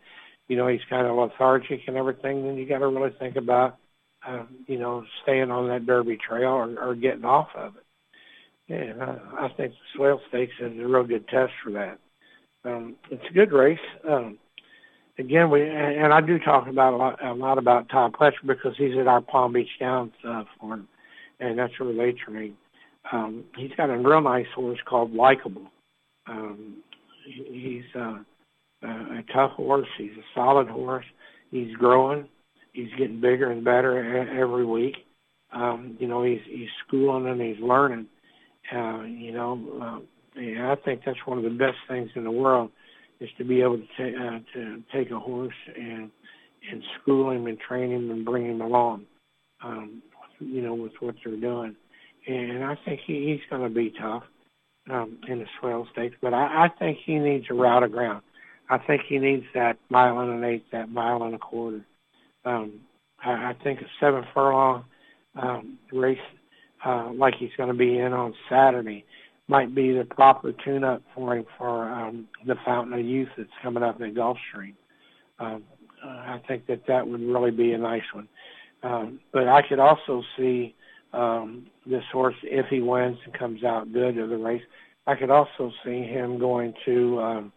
[0.48, 3.78] you know he's kind of lethargic and everything, then you got to really think about,
[4.28, 7.85] um, you know, staying on that Derby trail or, or getting off of it.
[8.68, 8.94] Yeah,
[9.40, 12.00] I, think the Swale Stakes is a real good test for that.
[12.64, 13.78] Um, it's a good race.
[14.10, 14.40] Um,
[15.20, 18.74] again, we and I do talk about a lot, a lot about Todd Pletcher because
[18.76, 20.88] he's at our Palm Beach Downs uh, farm,
[21.40, 22.56] and that's where they train.
[23.12, 25.68] Um, he's got a real nice horse called Likeable.
[26.28, 26.78] Um,
[27.26, 28.18] he's uh,
[28.82, 29.88] a tough horse.
[30.00, 31.06] He's a solid horse.
[31.52, 32.28] He's growing.
[32.74, 34.96] He's getting bigger and better every week.
[35.54, 38.08] Um, you know, he's he's schooling and he's learning.
[38.74, 42.32] Uh, you know, uh, yeah, I think that's one of the best things in the
[42.32, 42.72] world
[43.20, 46.12] is to be able to, ta- uh, to take a horse and
[46.72, 49.06] and school him and train him and bring him along,
[49.64, 50.02] um,
[50.40, 51.76] you know, with what they're doing.
[52.28, 54.24] And I think he, he's going to be tough
[54.90, 58.24] um, in the swale stakes, but I, I think he needs a route of ground.
[58.70, 61.86] I think he needs that mile and an eighth, that mile and a quarter.
[62.46, 62.82] Um,
[63.24, 64.86] I, I think a seven furlong
[65.36, 66.18] um, race
[66.86, 69.06] uh, like he's going to be in on Saturday
[69.48, 73.84] might be the proper tune-up for him for um, the Fountain of Youth that's coming
[73.84, 74.74] up in Gulfstream.
[75.40, 75.64] Um,
[76.04, 78.28] uh, I think that that would really be a nice one.
[78.84, 80.76] Um, but I could also see
[81.14, 84.64] um, this horse, if he wins and comes out good of the race,
[85.08, 87.54] I could also see him going to um,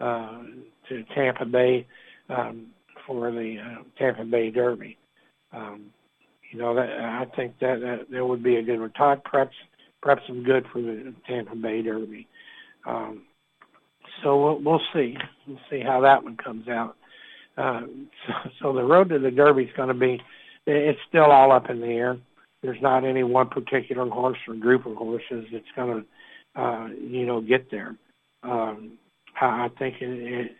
[0.00, 0.42] uh,
[0.88, 1.86] to Tampa Bay
[2.28, 2.66] um,
[3.06, 4.98] for the uh, Tampa Bay Derby.
[5.52, 5.86] Um,
[6.52, 8.92] you know, that I think that, that that would be a good one.
[8.92, 9.50] Todd Preps
[10.02, 12.26] perhaps some good for the Tampa Bay Derby.
[12.86, 13.22] Um,
[14.22, 15.16] so we'll, we'll see.
[15.46, 16.96] We'll see how that one comes out.
[17.56, 17.82] Uh,
[18.26, 20.20] so, so the road to the Derby is going to be,
[20.66, 22.18] it's still all up in the air.
[22.62, 27.24] There's not any one particular horse or group of horses that's going to, uh, you
[27.24, 27.96] know, get there.
[28.42, 28.98] Um,
[29.40, 30.52] I, I think it, it,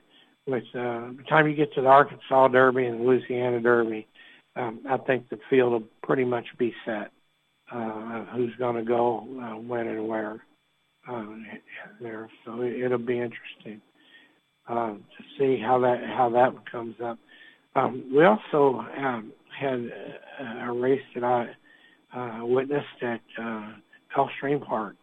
[0.47, 4.07] with uh, the time you get to the Arkansas Derby and the Louisiana Derby,
[4.57, 7.11] um, I think the field will pretty much be set
[7.73, 10.45] uh, who's going to go uh, when and where
[11.09, 11.25] uh,
[12.01, 12.29] there.
[12.45, 13.81] So it'll be interesting
[14.69, 17.19] uh, to see how that how that comes up.
[17.75, 19.91] Um, we also um, had
[20.41, 21.49] a, a race that I
[22.17, 23.73] uh, witnessed at uh,
[24.15, 24.97] Gulfstream Park.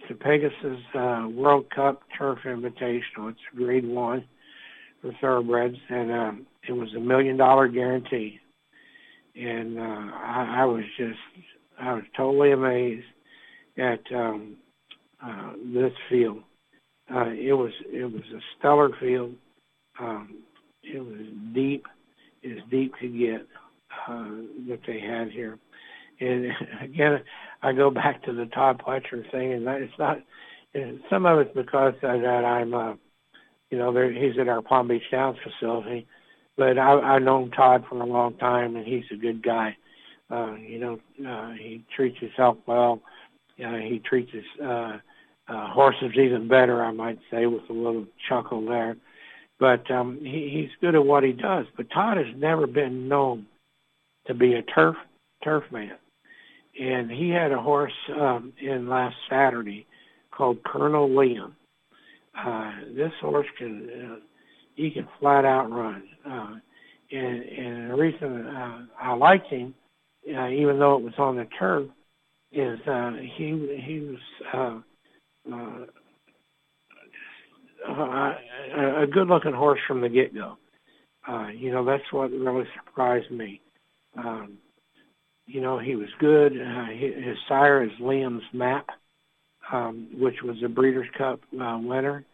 [0.00, 3.30] It's the Pegasus uh, World Cup Turf Invitational.
[3.30, 4.24] It's Grade One
[5.02, 8.38] for thoroughbreds, and um, it was a million dollar guarantee.
[9.36, 11.18] And uh, I, I was just
[11.80, 13.04] I was totally amazed
[13.78, 14.56] at um,
[15.24, 16.42] uh, this field.
[17.12, 19.34] Uh, it was it was a stellar field.
[19.98, 20.42] Um,
[20.82, 21.86] it was deep,
[22.44, 23.46] as deep could get
[24.08, 24.28] uh,
[24.68, 25.58] that they had here.
[26.20, 26.46] And
[26.82, 27.20] again,
[27.62, 30.18] I go back to the Todd Pletcher thing, and it's not.
[31.10, 32.94] Some of it's because of that I'm, uh,
[33.70, 36.06] you know, there, he's at our Palm Beach Downs facility,
[36.60, 39.78] but I, I've known Todd for a long time, and he's a good guy.
[40.30, 43.00] Uh, you know, uh, he treats himself well.
[43.58, 44.98] Uh, he treats his uh,
[45.48, 48.98] uh, horses even better, I might say, with a little chuckle there.
[49.58, 51.64] But um, he, he's good at what he does.
[51.78, 53.46] But Todd has never been known
[54.26, 54.96] to be a turf
[55.42, 55.96] turf man,
[56.78, 59.86] and he had a horse um, in last Saturday
[60.30, 61.52] called Colonel Liam.
[62.38, 64.16] Uh, this horse can uh,
[64.80, 66.54] he can flat out run, uh,
[67.12, 69.74] and and the reason uh, I liked him
[70.28, 71.88] uh, even though it was on the turf,
[72.52, 74.82] is uh, he he was
[75.48, 75.84] uh, uh,
[77.88, 80.56] uh, a good looking horse from the get go.
[81.28, 83.60] Uh, you know that's what really surprised me.
[84.16, 84.58] Um,
[85.46, 86.52] you know he was good.
[86.52, 88.86] Uh, his sire is Liam's Map,
[89.72, 92.24] um, which was a Breeders' Cup uh, winner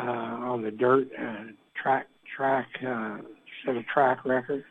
[0.00, 1.44] uh, on the dirt uh,
[1.82, 2.06] track
[2.36, 3.18] track uh,
[3.64, 4.64] set a track record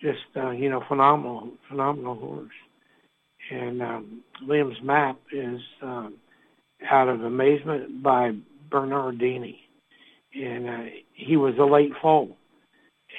[0.00, 2.48] just uh, you know phenomenal, phenomenal horse.
[3.50, 6.16] And um, Liam's Map is um,
[6.90, 8.32] out of amazement by
[8.70, 9.60] Bernardini,
[10.34, 12.36] and uh, he was a late foal,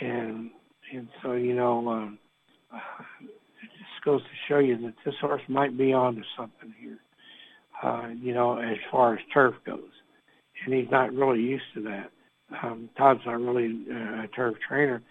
[0.01, 0.51] and
[0.93, 2.19] and so you know um,
[2.71, 6.99] it just goes to show you that this horse might be onto something here,
[7.83, 9.91] uh, you know, as far as turf goes,
[10.65, 12.11] and he's not really used to that.
[12.63, 15.01] Um, Todd's not really uh, a turf trainer,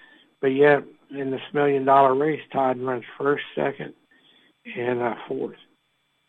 [0.41, 3.95] but yet in this million dollar race, Todd runs first, second,
[4.76, 5.57] and uh, fourth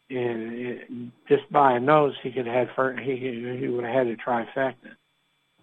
[0.10, 0.91] and it,
[1.28, 3.16] just by a nose, he could have had he
[3.60, 4.95] he would have had a trifecta.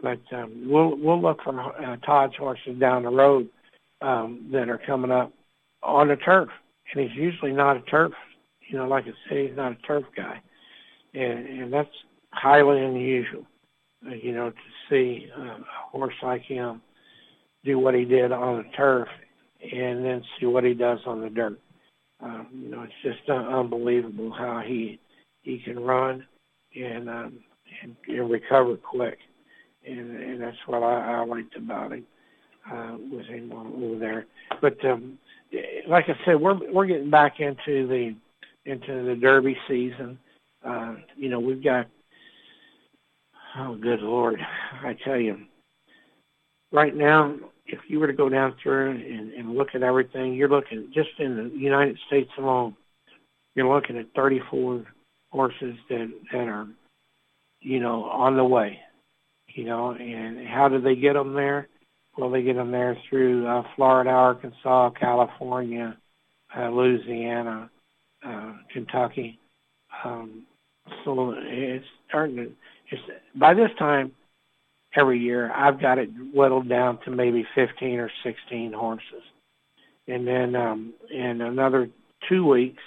[0.01, 3.49] But um, we'll we'll look for uh, Todd's horses down the road
[4.03, 5.32] um, that are coming up
[5.82, 6.49] on the turf,
[6.92, 8.12] and he's usually not a turf.
[8.68, 10.40] You know, like I say, he's not a turf guy,
[11.14, 11.88] and and that's
[12.30, 13.47] highly unusual.
[14.07, 14.57] Uh, you know, to
[14.88, 16.80] see uh, a horse like him
[17.64, 19.09] do what he did on the turf,
[19.61, 21.59] and then see what he does on the dirt.
[22.20, 24.98] Um, you know, it's just uh, unbelievable how he
[25.42, 26.26] he can run
[26.74, 27.38] and um,
[27.82, 29.18] and, and recover quick,
[29.86, 32.07] and and that's what I, I liked about him
[32.72, 34.26] uh, with him over there.
[34.61, 35.18] But um,
[35.88, 38.14] like I said, we're we're getting back into the
[38.64, 40.18] into the Derby season.
[40.64, 41.86] Uh, you know, we've got
[43.59, 44.40] oh, good lord,
[44.82, 45.38] I tell you,
[46.72, 47.36] right now
[47.68, 51.11] if you were to go down through and, and look at everything, you're looking just
[51.18, 52.76] in the United States alone,
[53.54, 54.84] you're looking at 34
[55.30, 56.66] horses that that are,
[57.61, 58.78] you know, on the way.
[59.48, 61.68] You know, and how do they get them there?
[62.18, 65.96] Well, they get them there through uh, Florida, Arkansas, California,
[66.57, 67.70] uh, Louisiana,
[68.26, 69.38] uh, Kentucky.
[70.04, 70.44] Um,
[71.04, 72.52] so it's starting to.
[72.91, 73.03] It's
[73.34, 74.12] by this time
[74.97, 75.53] every year.
[75.53, 79.22] I've got it whittled down to maybe 15 or 16 horses.
[80.09, 81.89] And then um, in another
[82.28, 82.82] two weeks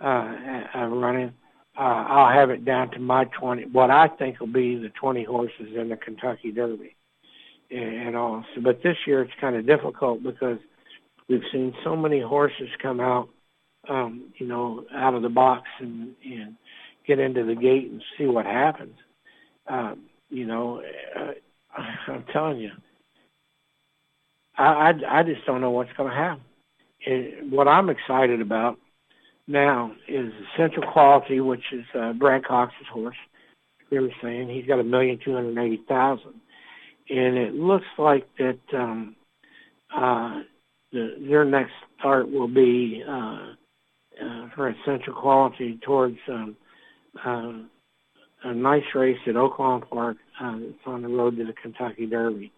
[0.00, 0.34] uh,
[0.74, 1.32] of running,
[1.76, 5.24] uh, I'll have it down to my 20, what I think will be the 20
[5.24, 6.96] horses in the Kentucky Derby.
[7.70, 8.44] And all.
[8.54, 10.58] So, but this year it's kind of difficult because
[11.26, 13.30] we've seen so many horses come out,
[13.88, 16.56] um, you know, out of the box and, and
[17.06, 18.94] get into the gate and see what happens.
[19.72, 20.82] Um, you know,
[21.18, 21.32] uh,
[22.08, 22.70] I'm telling you,
[24.58, 26.44] I, I, I just don't know what's going to happen.
[27.00, 28.78] It, what I'm excited about
[29.48, 33.16] now is Essential Quality, which is uh, Brad Cox's horse.
[33.90, 36.34] We were saying he's got a million two hundred eighty thousand,
[37.08, 39.16] and it looks like that um,
[39.94, 40.40] uh,
[40.92, 43.54] the, their next start will be uh,
[44.22, 46.56] uh, for Essential Quality towards um,
[47.24, 47.52] uh,
[48.44, 50.16] a nice race at Oaklawn Park.
[50.40, 52.52] Uh, it's on the road to the Kentucky Derby.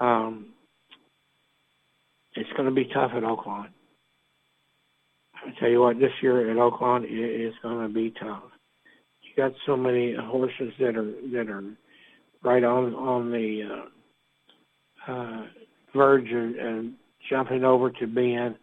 [0.00, 0.46] Um,
[2.34, 3.68] it's going to be tough at Oaklawn.
[5.44, 8.42] I tell you what, this year at Oaklawn it is going to be tough.
[9.22, 11.62] You got so many horses that are that are
[12.42, 13.86] right on on the
[15.08, 15.46] uh, uh,
[15.94, 16.84] verge of, of
[17.30, 18.54] jumping over to being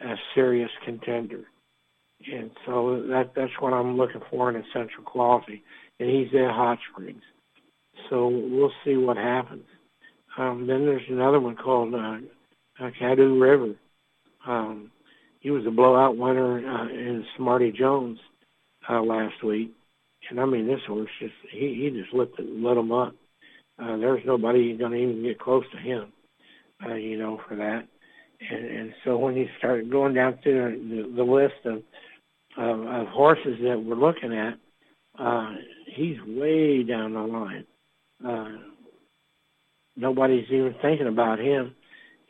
[0.00, 1.44] a serious contender.
[2.32, 5.62] And so that that's what I'm looking for in essential quality
[6.00, 7.22] and he's at Hot Springs.
[8.10, 9.64] So we'll see what happens.
[10.36, 12.18] Um, then there's another one called uh,
[12.80, 13.74] uh, River.
[14.46, 14.90] Um,
[15.40, 18.18] he was a blowout winner uh, in Smarty Jones
[18.88, 19.72] uh, last week,
[20.30, 23.14] and I mean this horse just he he just lit the, lit him up.
[23.78, 26.12] Uh, there's nobody going to even get close to him,
[26.84, 27.86] uh, you know, for that.
[28.50, 31.82] And, and so when you start going down through the, the list of,
[32.58, 34.54] of of horses that we're looking at,
[35.18, 35.52] uh,
[35.94, 37.66] he's way down the line.
[38.26, 38.58] Uh,
[39.96, 41.74] nobody's even thinking about him.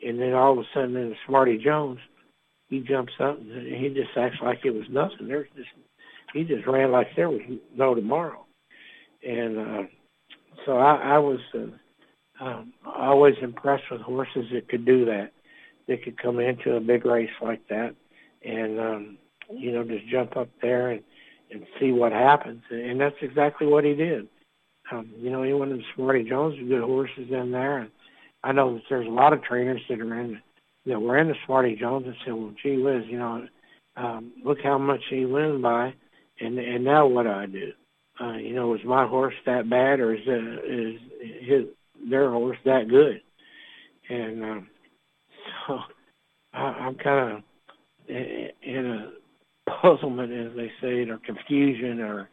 [0.05, 1.99] And then all of a sudden, in Smarty Jones,
[2.67, 5.27] he jumps up and he just acts like it was nothing.
[5.27, 5.69] There's just
[6.33, 7.41] he just ran like there was
[7.75, 8.45] no tomorrow.
[9.25, 9.83] And uh,
[10.65, 15.31] so I, I was uh, um, always impressed with horses that could do that.
[15.87, 17.95] That could come into a big race like that,
[18.43, 19.17] and um,
[19.51, 21.03] you know just jump up there and
[21.51, 22.61] and see what happens.
[22.69, 24.27] And that's exactly what he did.
[24.91, 27.79] Um, you know, he went to Smarty Jones good horses in there.
[27.79, 27.91] And
[28.43, 30.41] I know that there's a lot of trainers that are in
[30.85, 33.47] that were in the Smarty Jones and said, well, gee whiz, you know,
[33.97, 35.93] um, look how much he wins by.
[36.39, 37.71] And, and now what do I do?
[38.21, 40.99] Uh, you know, is my horse that bad or is, uh, is
[41.41, 41.63] his,
[42.09, 43.21] their horse that good?
[44.09, 44.67] And um,
[45.67, 45.79] so
[46.53, 47.43] I, I'm kind of
[48.07, 49.11] in a
[49.81, 52.29] puzzlement, as they say, or confusion, or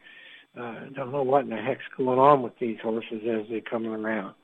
[0.59, 3.87] uh, don't know what in the heck's going on with these horses as they come
[3.87, 4.35] around.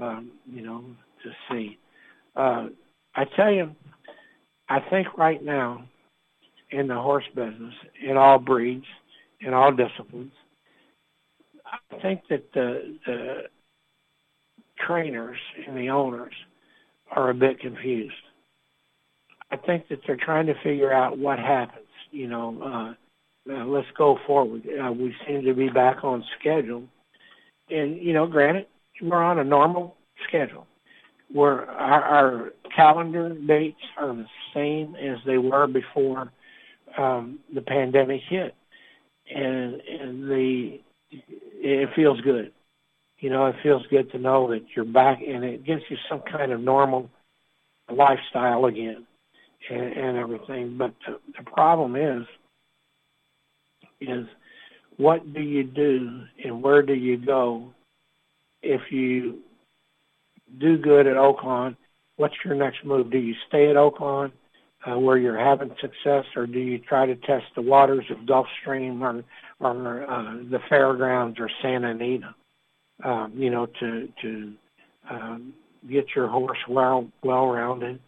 [0.00, 0.84] Um, you know,
[1.24, 1.78] to see.
[2.36, 2.68] Uh,
[3.14, 3.74] I tell you,
[4.68, 5.84] I think right now
[6.70, 7.74] in the horse business,
[8.06, 8.86] in all breeds,
[9.40, 10.32] in all disciplines,
[11.66, 13.42] I think that the, the
[14.86, 16.32] trainers and the owners
[17.10, 18.14] are a bit confused.
[19.50, 21.86] I think that they're trying to figure out what happens.
[22.10, 24.62] You know, uh, uh, let's go forward.
[24.66, 26.84] Uh, we seem to be back on schedule,
[27.68, 28.66] and you know, granted,
[29.00, 29.96] we're on a normal
[30.26, 30.66] schedule.
[31.32, 36.32] Where our, our calendar dates are the same as they were before
[36.98, 38.54] um, the pandemic hit,
[39.32, 40.80] and and the
[41.10, 42.52] it feels good.
[43.18, 46.20] You know, it feels good to know that you're back, and it gives you some
[46.20, 47.10] kind of normal
[47.90, 49.06] lifestyle again,
[49.68, 50.76] and, and everything.
[50.78, 52.26] But the, the problem is,
[54.00, 54.26] is
[54.96, 57.72] what do you do and where do you go
[58.62, 59.40] if you
[60.58, 61.76] do good at Oaklawn?
[62.16, 63.10] What's your next move?
[63.10, 64.32] Do you stay at Oaklawn?
[64.86, 69.00] uh, where you're having success, or do you try to test the waters of Gulfstream
[69.00, 69.24] or
[69.60, 72.34] or uh, the fairgrounds or Santa Anita?
[73.04, 74.52] Um, you know, to to
[75.10, 75.54] um,
[75.88, 78.00] get your horse well well rounded.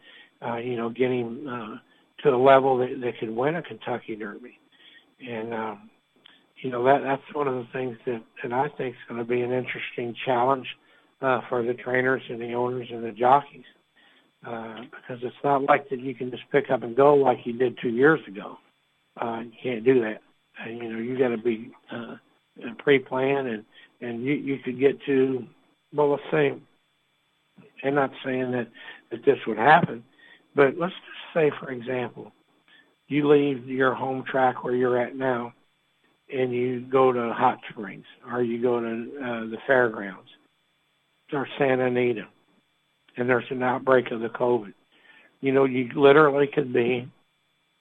[0.45, 1.77] Uh, you know, get him uh,
[2.23, 4.59] to a level that, that could win a Kentucky Derby,
[5.21, 5.91] and um,
[6.63, 9.29] you know that that's one of the things that that I think is going to
[9.29, 10.67] be an interesting challenge
[11.21, 13.65] uh, for the trainers and the owners and the jockeys
[14.47, 17.53] uh, because it's not like that you can just pick up and go like you
[17.53, 18.59] did two years ago.
[19.21, 20.21] Uh, you can't do that.
[20.61, 22.17] Uh, you know, you got to be uh,
[22.79, 23.65] pre-planned, and
[24.01, 25.47] and you you could get to
[25.95, 26.55] well, let's say,
[27.85, 28.69] I'm not saying that
[29.11, 30.03] that this would happen,
[30.55, 32.33] but let's just say, for example,
[33.09, 35.53] you leave your home track where you're at now,
[36.33, 40.29] and you go to Hot Springs, or you go to uh, the fairgrounds,
[41.33, 42.27] or Santa Anita
[43.17, 44.73] and there's an outbreak of the COVID.
[45.41, 47.09] You know, you literally could be,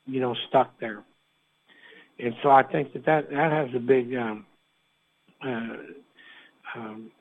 [0.06, 1.04] you know, stuck there.
[2.20, 4.46] And so I think that that, that has a big um,
[5.44, 5.78] uh,
[6.76, 7.12] um,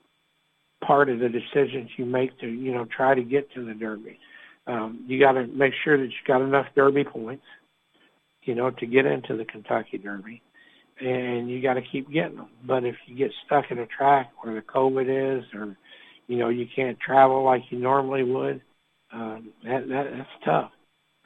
[0.84, 4.18] part of the decisions you make to, you know, try to get to the Derby.
[4.70, 7.42] Um, you got to make sure that you got enough Derby points,
[8.44, 10.42] you know, to get into the Kentucky Derby,
[11.00, 12.50] and you got to keep getting them.
[12.64, 15.76] But if you get stuck in a track where the COVID is, or
[16.28, 18.62] you know, you can't travel like you normally would.
[19.12, 20.70] Um, that, that that's tough.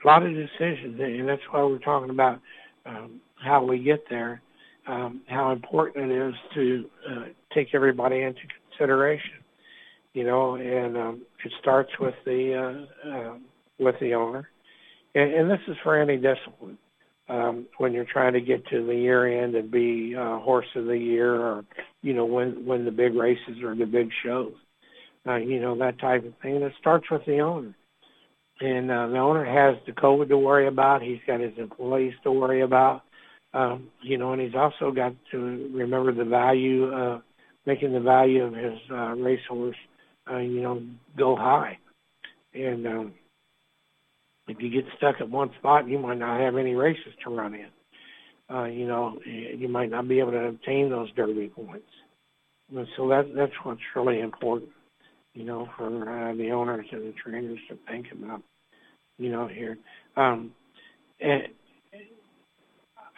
[0.02, 2.40] A lot of decisions, and that's why we're talking about
[2.86, 4.40] um, how we get there.
[4.86, 7.24] Um, how important it is to uh,
[7.54, 8.40] take everybody into
[8.70, 9.43] consideration.
[10.14, 13.34] You know, and um, it starts with the uh, uh,
[13.78, 14.48] with the owner,
[15.14, 16.78] and, and this is for any discipline.
[17.26, 20.86] Um, when you're trying to get to the year end and be uh, horse of
[20.86, 21.64] the year, or
[22.02, 24.52] you know, win win the big races or the big shows
[25.26, 26.56] uh, you know, that type of thing.
[26.56, 27.74] And it starts with the owner.
[28.60, 31.02] And uh, the owner has the COVID to worry about.
[31.02, 33.02] He's got his employees to worry about.
[33.52, 37.20] Um, you know, and he's also got to remember the value, uh,
[37.66, 39.76] making the value of his uh, racehorse,
[40.30, 40.82] you know,
[41.16, 41.78] go high.
[42.54, 43.14] And um,
[44.48, 47.54] if you get stuck at one spot, you might not have any races to run
[47.54, 47.68] in.
[48.54, 51.88] Uh, you know, you might not be able to obtain those derby points.
[52.74, 54.70] And so that that's what's really important
[55.34, 58.40] you know, for uh, the owners and the trainers to think about,
[59.18, 59.76] you know, here.
[60.16, 60.52] Um,
[61.20, 61.42] and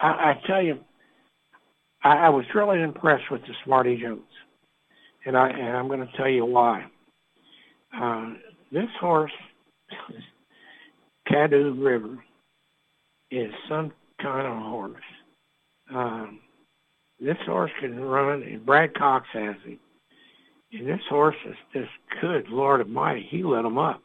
[0.00, 0.78] I, I tell you,
[2.02, 4.22] I, I was really impressed with the Smarty Jones,
[5.26, 6.86] and I and I'm going to tell you why.
[7.95, 8.34] Uh,
[8.72, 9.32] this horse,
[11.28, 12.18] Caddo River,
[13.30, 15.03] is some kind of horse.
[15.93, 16.41] Um,
[17.20, 19.78] this horse can run, and Brad Cox has him.
[20.72, 23.26] And this horse is just good, Lord Almighty.
[23.30, 24.03] He let him up.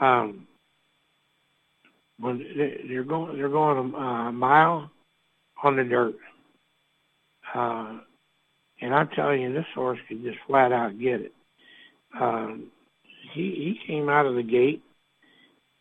[0.00, 0.46] Um,
[2.18, 2.44] when
[2.88, 4.90] they're going, they're going a mile
[5.62, 6.14] on the dirt.
[7.54, 7.98] Uh,
[8.80, 11.32] and I'm telling you, this horse can just flat out get it.
[12.20, 12.70] Um,
[13.34, 14.82] he he came out of the gate,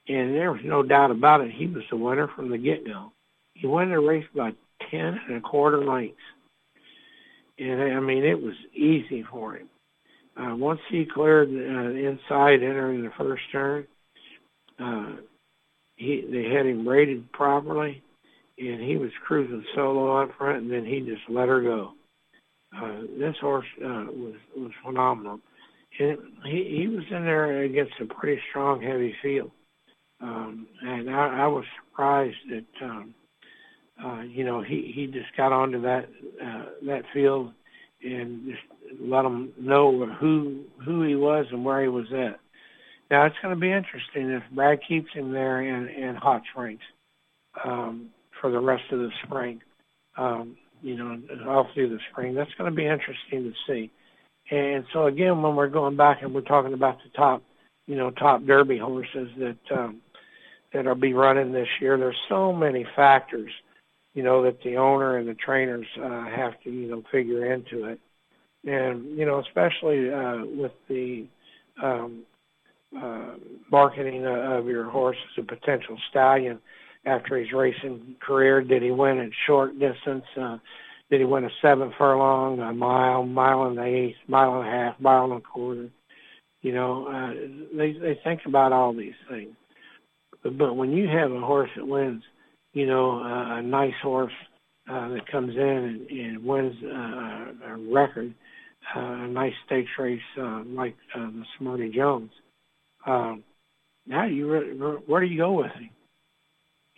[0.08, 1.52] and there was no doubt about it.
[1.52, 3.12] He was the winner from the get go.
[3.54, 4.52] He won the race by
[4.92, 6.18] ten and a quarter lengths,
[7.60, 9.70] and I mean it was easy for him.
[10.36, 13.86] Uh, once he cleared uh, inside entering the first turn,
[14.80, 15.16] uh,
[15.96, 18.02] he they had him rated properly,
[18.58, 21.92] and he was cruising solo up front, and then he just let her go.
[22.76, 25.40] Uh, this horse uh, was was phenomenal,
[26.00, 29.52] and he he was in there against a pretty strong, heavy field,
[30.22, 33.14] um, and I, I was surprised that um,
[34.04, 36.06] uh, you know he he just got onto that
[36.44, 37.52] uh, that field
[38.04, 42.40] and just let them know who who he was and where he was at.
[43.12, 46.82] Now it's going to be interesting if Brad keeps him there in, in Hot Springs
[47.64, 48.10] um,
[48.42, 49.62] for the rest of the spring.
[50.18, 51.18] Um, you know,
[51.48, 52.36] all through the spring.
[52.36, 53.92] That's going to be interesting to see.
[54.52, 57.44] And so again, when we're going back and we're talking about the top,
[57.86, 60.02] you know, top Derby horses that um,
[60.74, 63.52] that'll be running this year, there's so many factors,
[64.14, 67.86] you know, that the owner and the trainers uh, have to, you know, figure into
[67.86, 68.00] it.
[68.66, 71.26] And you know, especially uh, with the
[71.82, 72.24] um,
[72.96, 73.36] uh,
[73.72, 76.60] marketing of your horse as a potential stallion
[77.06, 78.62] after his racing career.
[78.62, 80.26] Did he win at short distance?
[80.40, 80.58] Uh,
[81.14, 84.72] did he win a seven furlong, a mile, mile and an eighth, mile and a
[84.72, 85.88] half, mile and a quarter?
[86.64, 89.54] You know, uh, they they think about all these things.
[90.42, 92.24] But, but when you have a horse that wins,
[92.74, 94.34] you know, uh, a nice horse
[94.90, 98.34] uh, that comes in and, and wins uh, a record,
[98.96, 102.32] uh, a nice stakes race uh, like uh, the Smarty Jones,
[103.06, 103.44] um,
[104.08, 105.92] now you re- where do you go with him?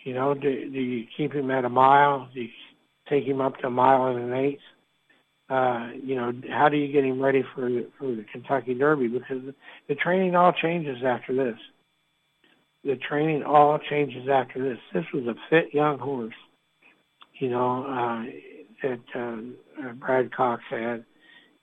[0.05, 0.41] You know, do,
[0.71, 2.29] do you keep him at a mile?
[2.33, 2.47] Do you
[3.09, 4.61] take him up to a mile and an eighth?
[5.49, 9.07] Uh, you know, how do you get him ready for for the Kentucky Derby?
[9.07, 9.43] Because
[9.87, 11.59] the, training all changes after this.
[12.83, 14.79] The training all changes after this.
[14.93, 16.33] This was a fit young horse,
[17.39, 18.23] you know, uh,
[18.81, 18.99] that
[19.83, 21.05] uh, Brad Cox had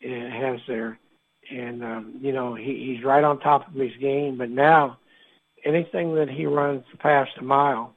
[0.01, 0.99] has there,
[1.51, 4.39] and um, you know he, he's right on top of his game.
[4.39, 4.99] But now,
[5.65, 7.95] anything that he runs past a mile,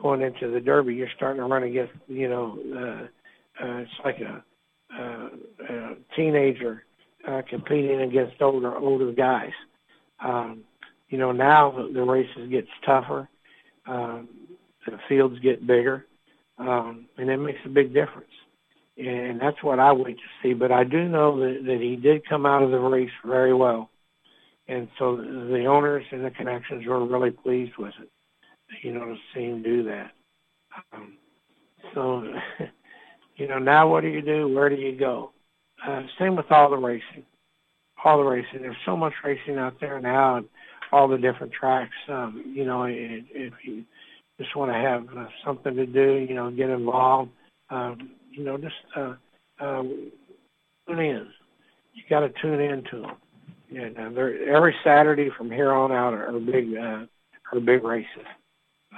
[0.00, 4.20] going into the Derby, you're starting to run against, you know, uh, uh, it's like
[4.20, 4.44] a,
[4.94, 5.28] uh,
[5.68, 6.84] a teenager
[7.26, 9.52] uh, competing against older older guys.
[10.20, 10.62] Um,
[11.08, 13.28] you know, now the, the races gets tougher,
[13.86, 14.28] um,
[14.86, 16.06] the fields get bigger,
[16.58, 18.30] um, and it makes a big difference.
[18.98, 20.54] And that's what I wait to see.
[20.54, 23.90] But I do know that, that he did come out of the race very well.
[24.68, 28.10] And so the owners and the connections were really pleased with it
[28.82, 30.12] you know, to see him do that.
[30.92, 31.18] Um,
[31.94, 32.24] so,
[33.36, 34.48] you know, now what do you do?
[34.48, 35.32] Where do you go?
[35.86, 37.24] Uh, same with all the racing.
[38.04, 38.62] All the racing.
[38.62, 40.46] There's so much racing out there now, and
[40.92, 41.94] all the different tracks.
[42.08, 43.84] Um, you know, if, if you
[44.38, 47.30] just want to have uh, something to do, you know, get involved.
[47.70, 49.14] Um, you know, just uh,
[49.60, 49.82] uh,
[50.86, 51.26] tune in.
[51.94, 53.16] You got to tune in to them.
[53.74, 57.06] And uh, every Saturday from here on out are, are big, uh,
[57.52, 58.26] are big races.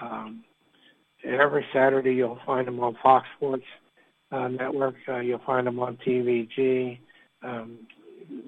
[0.01, 0.45] Um,
[1.25, 3.65] every Saturday you'll find them on Fox Sports
[4.31, 4.95] uh, Network.
[5.09, 6.99] Uh, you'll find them on TVG.
[7.43, 7.79] Um,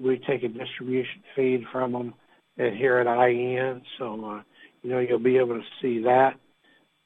[0.01, 2.13] we take a distribution feed from them
[2.59, 4.41] at, here at IEN, so uh,
[4.83, 6.35] you know you'll be able to see that.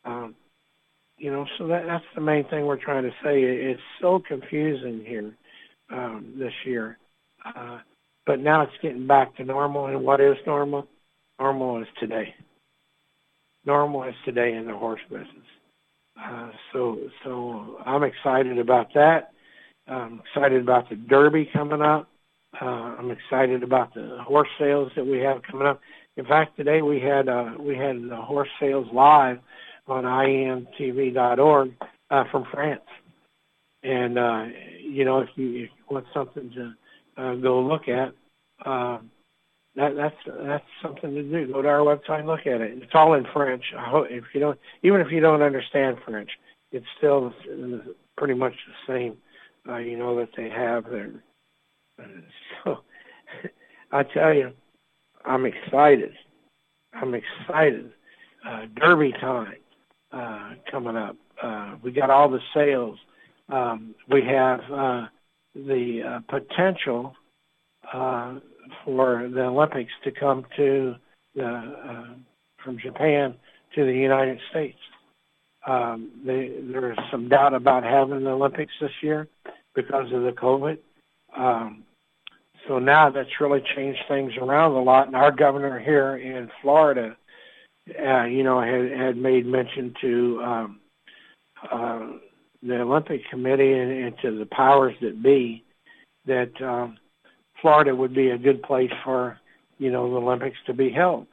[0.03, 0.35] Um,
[1.17, 3.41] you know, so that, that's the main thing we're trying to say.
[3.43, 5.33] It's so confusing here
[5.89, 6.97] um, this year,
[7.45, 7.79] uh,
[8.25, 9.87] but now it's getting back to normal.
[9.87, 10.87] And what is normal?
[11.39, 12.33] Normal is today
[13.65, 15.29] normal as today in the horse business.
[16.21, 19.31] Uh, so, so I'm excited about that.
[19.87, 22.09] I'm excited about the Derby coming up.
[22.61, 25.81] Uh, I'm excited about the horse sales that we have coming up.
[26.17, 29.39] In fact, today we had uh, we had the horse sales live
[29.87, 31.73] on IENTV.org
[32.09, 32.81] uh, from France.
[33.83, 34.45] And uh,
[34.81, 38.13] you know, if you, if you want something to uh, go look at,
[38.65, 38.99] uh,
[39.75, 41.51] that, that's that's something to do.
[41.51, 42.81] Go to our website and look at it.
[42.81, 43.63] It's all in French.
[44.09, 46.29] If you don't, even if you don't understand French,
[46.71, 47.33] it's still
[48.17, 49.17] pretty much the same.
[49.67, 51.11] Uh, you know that they have there.
[52.63, 52.79] So
[53.91, 54.51] I tell you,
[55.25, 56.11] I'm excited.
[56.93, 57.91] I'm excited.
[58.47, 59.55] Uh, Derby time
[60.11, 61.15] uh, coming up.
[61.41, 62.97] Uh, we got all the sales.
[63.49, 65.07] Um, we have uh,
[65.55, 67.15] the uh, potential.
[67.93, 68.35] Uh,
[68.83, 70.95] for the Olympics to come to
[71.35, 72.05] the uh,
[72.63, 73.35] from Japan
[73.75, 74.77] to the United States.
[75.67, 79.27] Um, they, there's some doubt about having the Olympics this year
[79.73, 80.77] because of the COVID.
[81.35, 81.83] Um,
[82.67, 85.07] so now that's really changed things around a lot.
[85.07, 87.15] And our governor here in Florida,
[87.99, 90.79] uh, you know, had, had made mention to um,
[91.71, 92.07] uh,
[92.63, 95.63] the Olympic Committee and, and to the powers that be
[96.25, 96.97] that um,
[97.61, 99.39] Florida would be a good place for,
[99.77, 101.27] you know, the Olympics to be held.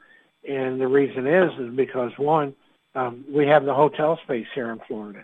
[0.47, 2.53] And the reason is, is because one,
[2.95, 5.23] um, we have the hotel space here in Florida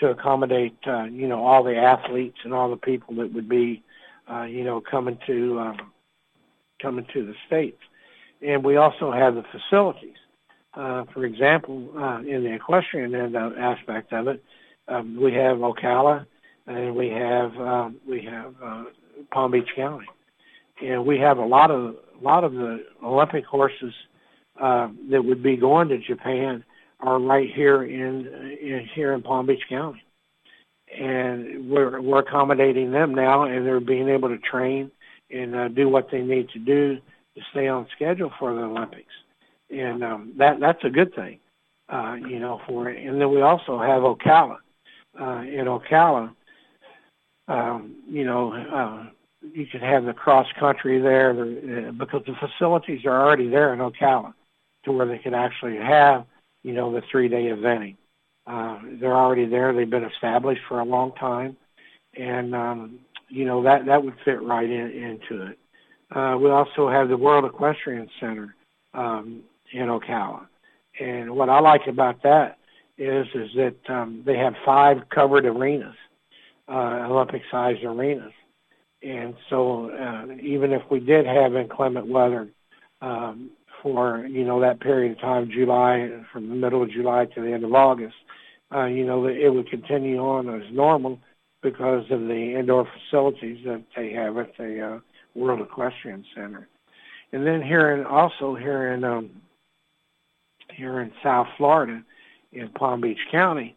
[0.00, 3.82] to accommodate, uh, you know, all the athletes and all the people that would be,
[4.30, 5.92] uh, you know, coming to, um,
[6.80, 7.80] coming to the States.
[8.40, 10.16] And we also have the facilities.
[10.74, 14.44] Uh, for example, uh, in the equestrian end of, aspect of it,
[14.86, 16.24] um, we have Ocala
[16.66, 18.84] and we have, um, we have, uh,
[19.32, 20.06] Palm Beach County
[20.82, 23.94] and we have a lot of a lot of the Olympic horses
[24.60, 26.64] uh, that would be going to Japan
[27.00, 28.26] are right here in,
[28.60, 30.02] in here in Palm Beach County,
[30.96, 34.90] and we're we're accommodating them now, and they're being able to train
[35.30, 36.96] and uh, do what they need to do
[37.36, 39.12] to stay on schedule for the Olympics,
[39.70, 41.38] and um, that that's a good thing,
[41.88, 42.60] uh, you know.
[42.66, 44.56] For and then we also have Ocala.
[45.18, 46.32] Uh, in Ocala,
[47.48, 49.06] um, you know, uh,
[49.40, 53.80] you could have the cross country there uh, because the facilities are already there in
[53.80, 54.34] Ocala
[54.84, 56.24] to where they could actually have,
[56.62, 57.96] you know, the three day eventing.
[58.46, 59.72] Uh, they're already there.
[59.72, 61.56] They've been established for a long time,
[62.16, 65.58] and um, you know that that would fit right in, into it.
[66.10, 68.54] Uh, we also have the World Equestrian Center
[68.94, 70.46] um, in Ocala,
[70.98, 72.58] and what I like about that
[72.96, 75.96] is is that um, they have five covered arenas,
[76.68, 78.32] uh, Olympic-sized arenas,
[79.02, 82.48] and so uh, even if we did have inclement weather
[83.00, 83.50] um,
[83.82, 87.52] for you know that period of time, July from the middle of July to the
[87.52, 88.16] end of August,
[88.74, 91.18] uh, you know it would continue on as normal
[91.62, 94.98] because of the indoor facilities that they have at the uh,
[95.34, 96.68] World Equestrian Center.
[97.32, 99.30] And then here in also here in um,
[100.74, 102.02] here in South Florida,
[102.52, 103.76] in Palm Beach County,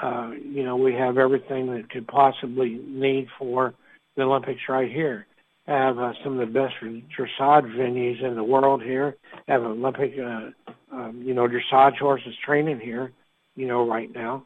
[0.00, 3.74] uh, you know we have everything that could possibly need for
[4.20, 5.26] the Olympics right here.
[5.66, 9.16] Have uh, some of the best dressage venues in the world here.
[9.46, 10.50] Have Olympic, uh,
[10.92, 13.12] um, you know, dressage horses training here,
[13.56, 14.44] you know, right now,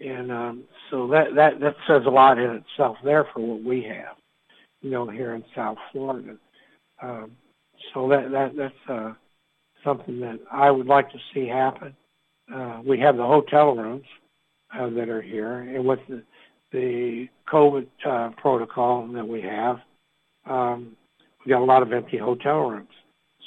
[0.00, 3.82] and um, so that that that says a lot in itself there for what we
[3.84, 4.16] have,
[4.80, 6.36] you know, here in South Florida.
[7.00, 7.32] Um,
[7.92, 9.12] so that that that's uh,
[9.84, 11.94] something that I would like to see happen.
[12.52, 14.06] Uh, we have the hotel rooms
[14.76, 16.22] uh, that are here, and with the
[16.74, 19.76] the COVID uh, protocol that we have,
[20.44, 20.96] um,
[21.44, 22.88] we got a lot of empty hotel rooms.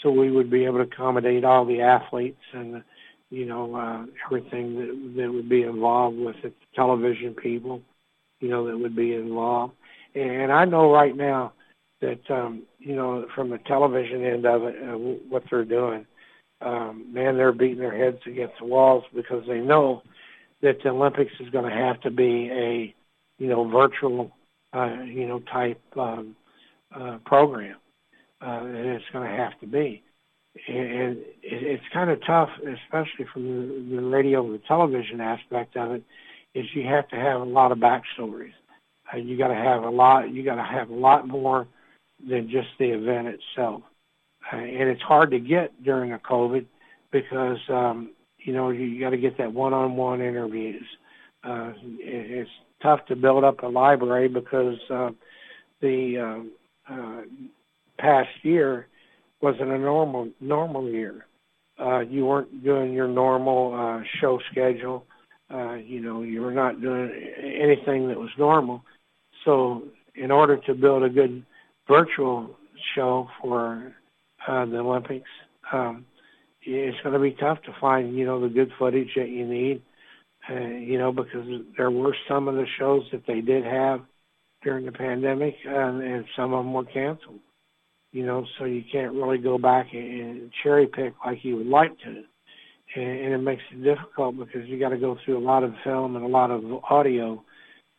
[0.02, 2.84] So we would be able to accommodate all the athletes and,
[3.30, 7.82] you know, uh, everything that, that would be involved with it, television people,
[8.40, 9.74] you know, that would be involved.
[10.16, 11.52] And I know right now
[12.02, 14.98] that, um, you know, from the television end of it, uh,
[15.30, 16.06] what they're doing,
[16.62, 20.02] um, man, they're beating their heads against the walls because they know
[20.62, 22.96] that the Olympics is going to have to be a
[23.38, 24.32] you know, virtual,
[24.74, 26.36] uh, you know, type um,
[26.94, 27.78] uh, program.
[28.42, 30.04] Uh, and it's going to have to be.
[30.68, 36.04] And it's kind of tough, especially from the, radio and the television aspect of it,
[36.54, 38.54] is you have to have a lot of backstories.
[39.14, 40.32] Uh, you got to have a lot.
[40.32, 41.68] You got to have a lot more
[42.28, 43.84] than just the event itself.
[44.52, 46.66] Uh, and it's hard to get during a COVID
[47.12, 50.86] because um, you know you got to get that one-on-one interviews.
[51.44, 52.50] Uh, it's
[52.82, 55.10] tough to build up a library because uh,
[55.82, 56.46] the
[56.90, 57.22] uh, uh,
[57.98, 58.88] past year
[59.42, 61.26] wasn't a normal normal year.
[61.80, 65.06] Uh, you weren't doing your normal uh, show schedule.
[65.54, 67.10] Uh, you know, you were not doing
[67.40, 68.82] anything that was normal.
[69.46, 69.84] So,
[70.16, 71.46] in order to build a good
[71.88, 72.56] virtual
[72.96, 73.94] show for
[74.48, 75.30] uh, the Olympics,
[75.72, 76.06] um,
[76.64, 79.82] it's going to be tough to find, you know, the good footage that you need
[80.50, 81.46] uh, you know, because
[81.78, 84.02] there were some of the shows that they did have
[84.64, 87.40] during the pandemic, and, and some of them were canceled.
[88.14, 91.92] You know, so you can't really go back and cherry pick like you would like
[92.00, 92.24] to,
[92.96, 95.74] and, and it makes it difficult because you got to go through a lot of
[95.84, 97.44] film and a lot of audio,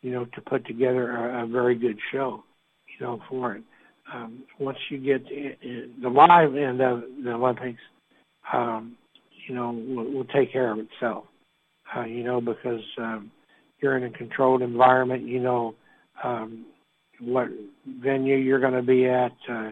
[0.01, 2.43] you know, to put together a, a very good show,
[2.87, 3.63] you know, for it.
[4.11, 7.79] Um, once you get in, in the live end of the Olympics,
[8.51, 8.97] um,
[9.47, 11.25] you know, will, will take care of itself
[11.95, 13.31] uh, you know, because um,
[13.81, 15.75] you're in a controlled environment, you know
[16.23, 16.65] um,
[17.19, 17.47] what
[18.01, 19.71] venue you're going to be at, uh,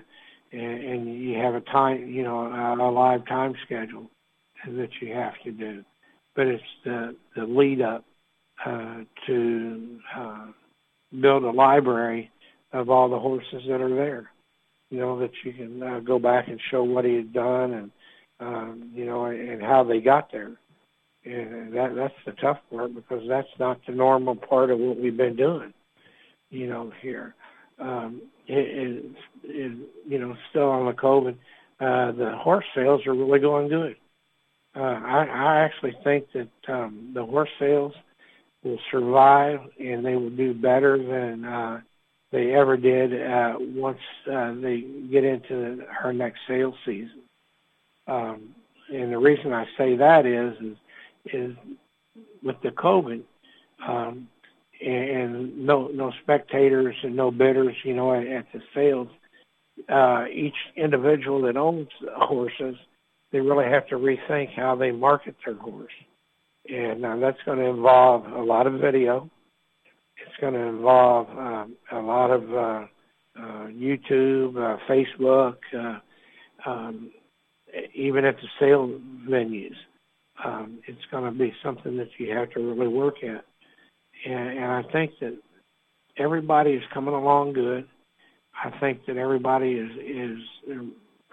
[0.52, 4.10] and, and you have a time, you know, a, a live time schedule
[4.66, 5.84] that you have to do.
[6.36, 8.06] But it's the the lead up
[8.66, 10.46] uh, to uh,
[11.22, 12.32] build a library
[12.74, 14.30] of all the horses that are there.
[14.90, 17.92] You know that you can uh, go back and show what he had done and
[18.40, 20.52] um, you know and how they got there
[21.28, 25.18] and that that's the tough part because that's not the normal part of what we've
[25.18, 25.74] been doing,
[26.50, 27.36] you know, here.
[27.80, 29.06] Um, it,
[29.44, 31.36] it, you know, still on the COVID,
[31.80, 33.96] uh, the horse sales are really going good.
[34.76, 37.94] Uh, I, I actually think that um, the horse sales
[38.64, 41.82] will survive and they will do better than uh,
[42.32, 44.00] they ever did uh, once
[44.32, 47.22] uh, they get into her next sales season.
[48.08, 48.56] Um,
[48.90, 50.78] and the reason I say that is, is
[51.34, 51.56] is
[52.44, 53.24] with the COVID,
[53.88, 54.28] um,
[54.86, 59.08] and no no spectators and no bidders, you know, at, at the sales.
[59.90, 62.76] Uh, each individual that owns horses,
[63.32, 65.92] they really have to rethink how they market their horse,
[66.68, 69.30] and uh, that's going to involve a lot of video.
[70.18, 72.86] it's going to involve um, a lot of uh,
[73.40, 76.00] uh, YouTube, uh, Facebook, uh,
[76.70, 77.12] um,
[77.94, 79.00] even at the sale
[79.30, 79.76] venues.
[80.44, 83.44] Um, it's going to be something that you have to really work at.
[84.26, 85.38] And, and I think that
[86.18, 87.88] everybody is coming along good.
[88.64, 90.40] I think that everybody is is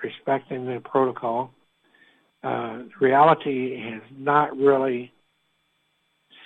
[0.02, 1.50] respecting the protocol.
[2.42, 5.10] Uh, reality has not really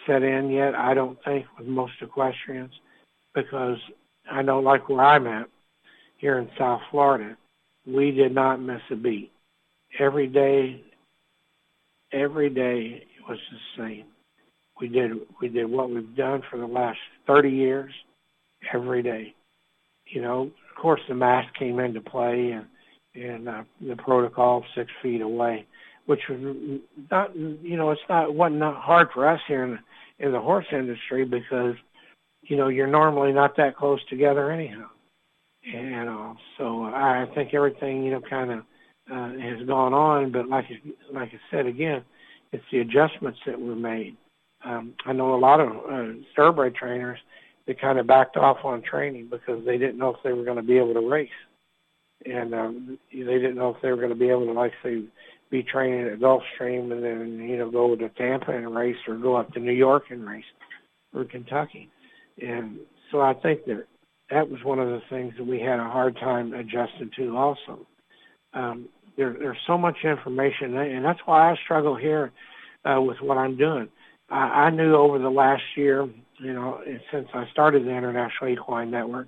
[0.06, 0.74] set in yet.
[0.74, 2.72] I don't think with most equestrians
[3.34, 3.78] because
[4.30, 5.48] I know, like where I'm at
[6.18, 7.36] here in South Florida,
[7.86, 9.32] we did not miss a beat.
[9.98, 10.82] Every day,
[12.12, 14.04] every day was the same.
[14.80, 17.92] We did we did what we've done for the last 30 years,
[18.72, 19.34] every day.
[20.06, 22.66] You know, of course, the mask came into play and
[23.14, 25.66] and uh, the protocol six feet away,
[26.06, 26.80] which was
[27.10, 30.40] not you know it's not wasn't not hard for us here in the, in the
[30.40, 31.74] horse industry because
[32.42, 34.86] you know you're normally not that close together anyhow.
[35.74, 38.62] And uh, so I think everything you know kind of
[39.10, 40.66] uh, has gone on, but like
[41.12, 42.04] like I said again,
[42.52, 44.16] it's the adjustments that were made.
[44.64, 47.18] Um, I know a lot of uh, thoroughbred trainers
[47.66, 50.56] that kind of backed off on training because they didn't know if they were going
[50.56, 51.28] to be able to race,
[52.26, 55.02] and um, they didn't know if they were going to be able to, like say,
[55.50, 59.36] be training at Gulfstream and then you know go to Tampa and race, or go
[59.36, 60.44] up to New York and race,
[61.14, 61.88] or Kentucky,
[62.40, 62.78] and
[63.10, 63.86] so I think that
[64.30, 67.86] that was one of the things that we had a hard time adjusting to also.
[68.52, 68.88] Um,
[69.18, 72.30] there, there's so much information, and that's why I struggle here
[72.84, 73.88] uh, with what I'm doing.
[74.30, 76.08] I, I knew over the last year,
[76.38, 76.80] you know,
[77.12, 79.26] since I started the International Equine Network,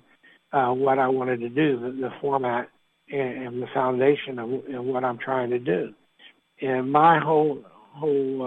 [0.53, 2.69] uh, what I wanted to do, the, the format
[3.11, 5.93] and, and the foundation of, what I'm trying to do.
[6.61, 7.59] And my whole
[7.93, 8.41] whole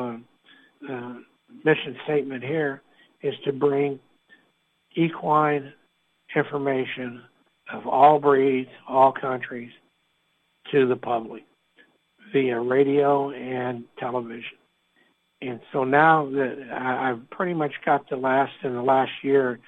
[0.89, 1.15] uh, uh,
[1.65, 2.81] mission statement here
[3.23, 4.01] is to bring
[4.97, 5.75] equine
[6.35, 7.23] information
[7.71, 9.71] of all breeds, all countries,
[10.75, 11.45] to the public
[12.33, 14.59] via radio and television.
[15.41, 19.61] And so now that I, have pretty much got the last in the last year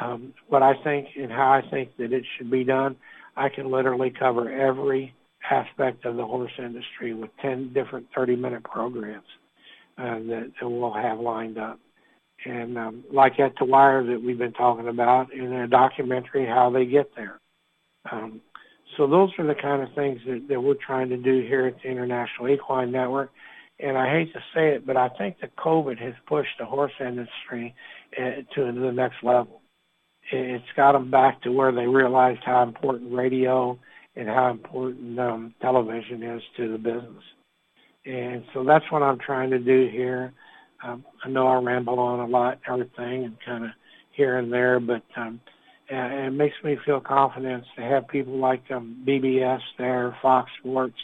[0.00, 2.96] um, what I think and how I think that it should be done,
[3.36, 5.14] I can literally cover every
[5.50, 9.24] aspect of the horse industry with 10 different 30-minute programs
[9.98, 11.80] uh, that, that we'll have lined up.
[12.44, 16.70] And um, like at the wire that we've been talking about in a documentary, how
[16.70, 17.38] they get there.
[18.10, 18.40] Um,
[18.96, 21.76] so those are the kind of things that, that we're trying to do here at
[21.82, 23.30] the International Equine Network.
[23.78, 26.92] And I hate to say it, but I think that COVID has pushed the horse
[27.00, 27.74] industry
[28.18, 29.62] uh, to the next level.
[30.32, 33.78] It's got them back to where they realized how important radio
[34.16, 37.24] and how important um, television is to the business.
[38.04, 40.32] And so that's what I'm trying to do here.
[40.82, 43.70] Um, I know I ramble on a lot, everything, and kind of
[44.12, 45.40] here and there, but um,
[45.90, 50.96] and it makes me feel confidence to have people like um, BBS there, Fox Sports,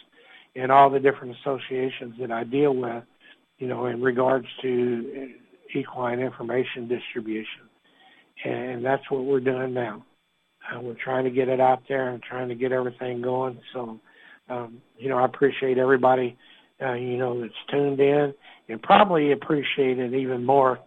[0.55, 3.03] and all the different associations that I deal with,
[3.59, 5.31] you know, in regards to
[5.75, 7.69] equine information distribution.
[8.45, 10.05] And that's what we're doing now.
[10.73, 13.59] Uh, we're trying to get it out there and trying to get everything going.
[13.73, 14.01] So,
[14.49, 16.37] um, you know, I appreciate everybody,
[16.81, 18.35] uh, you know, that's tuned in
[18.69, 20.79] and probably appreciate it even more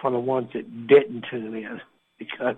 [0.00, 1.80] for the ones that didn't tune in
[2.18, 2.56] because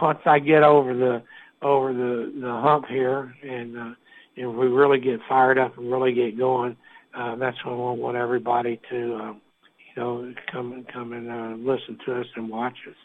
[0.00, 1.22] once I get over the
[1.62, 3.94] over the the hump here, and uh,
[4.36, 6.76] and we really get fired up and really get going,
[7.14, 11.70] uh, that's when we want everybody to, uh, you know, come and come and uh,
[11.70, 12.96] listen to us and watch us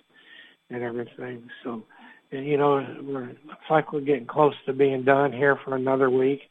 [0.69, 1.49] and everything.
[1.63, 1.84] So,
[2.32, 6.09] and you know, we're looks like we're getting close to being done here for another
[6.09, 6.41] week.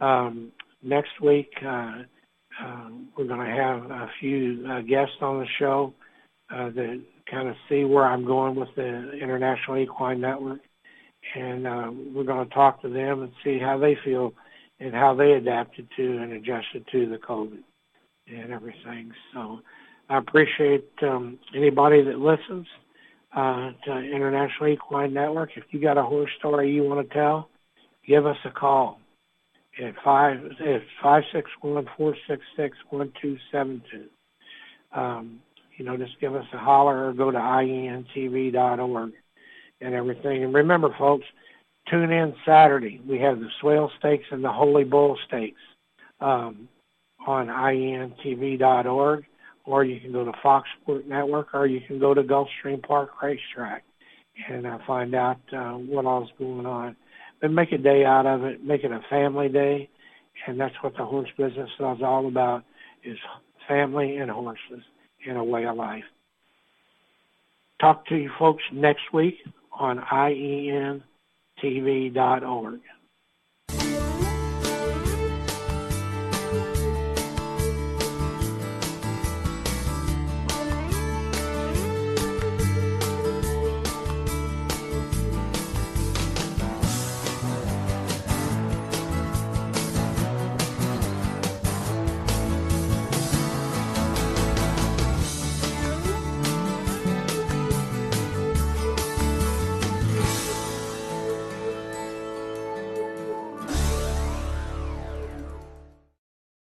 [0.00, 0.52] Um,
[0.82, 2.02] next week, uh,
[2.62, 5.94] uh, we're going to have a few uh, guests on the show
[6.54, 10.60] uh, that kind of see where I'm going with the International Equine Network.
[11.34, 14.32] And uh, we're going to talk to them and see how they feel
[14.80, 17.62] and how they adapted to and adjusted to the COVID
[18.26, 19.12] and everything.
[19.34, 19.60] So
[20.08, 22.66] I appreciate um, anybody that listens
[23.36, 25.50] uh, to International Equine Network.
[25.56, 27.48] If you got a horse story you want to tell,
[28.06, 28.98] give us a call
[29.80, 34.06] at five at five six one four six six one two seven two.
[34.98, 35.40] Um,
[35.80, 39.12] you know, just give us a holler or go to ientv.org
[39.80, 40.44] and everything.
[40.44, 41.24] And remember, folks,
[41.88, 43.00] tune in Saturday.
[43.08, 45.62] We have the Swale Stakes and the Holy Bull Stakes
[46.20, 46.68] um,
[47.26, 49.24] on ientv.org,
[49.64, 53.12] or you can go to Fox Sport Network, or you can go to Gulfstream Park
[53.22, 53.82] Racetrack
[54.50, 56.94] and uh, find out uh, what all's going on.
[57.40, 58.62] But make a day out of it.
[58.62, 59.88] Make it a family day,
[60.46, 62.64] and that's what the horse business is all about:
[63.02, 63.16] is
[63.66, 64.82] family and horses
[65.24, 66.04] in a way of life.
[67.80, 69.38] talk to you folks next week
[69.72, 71.02] on ientv.org.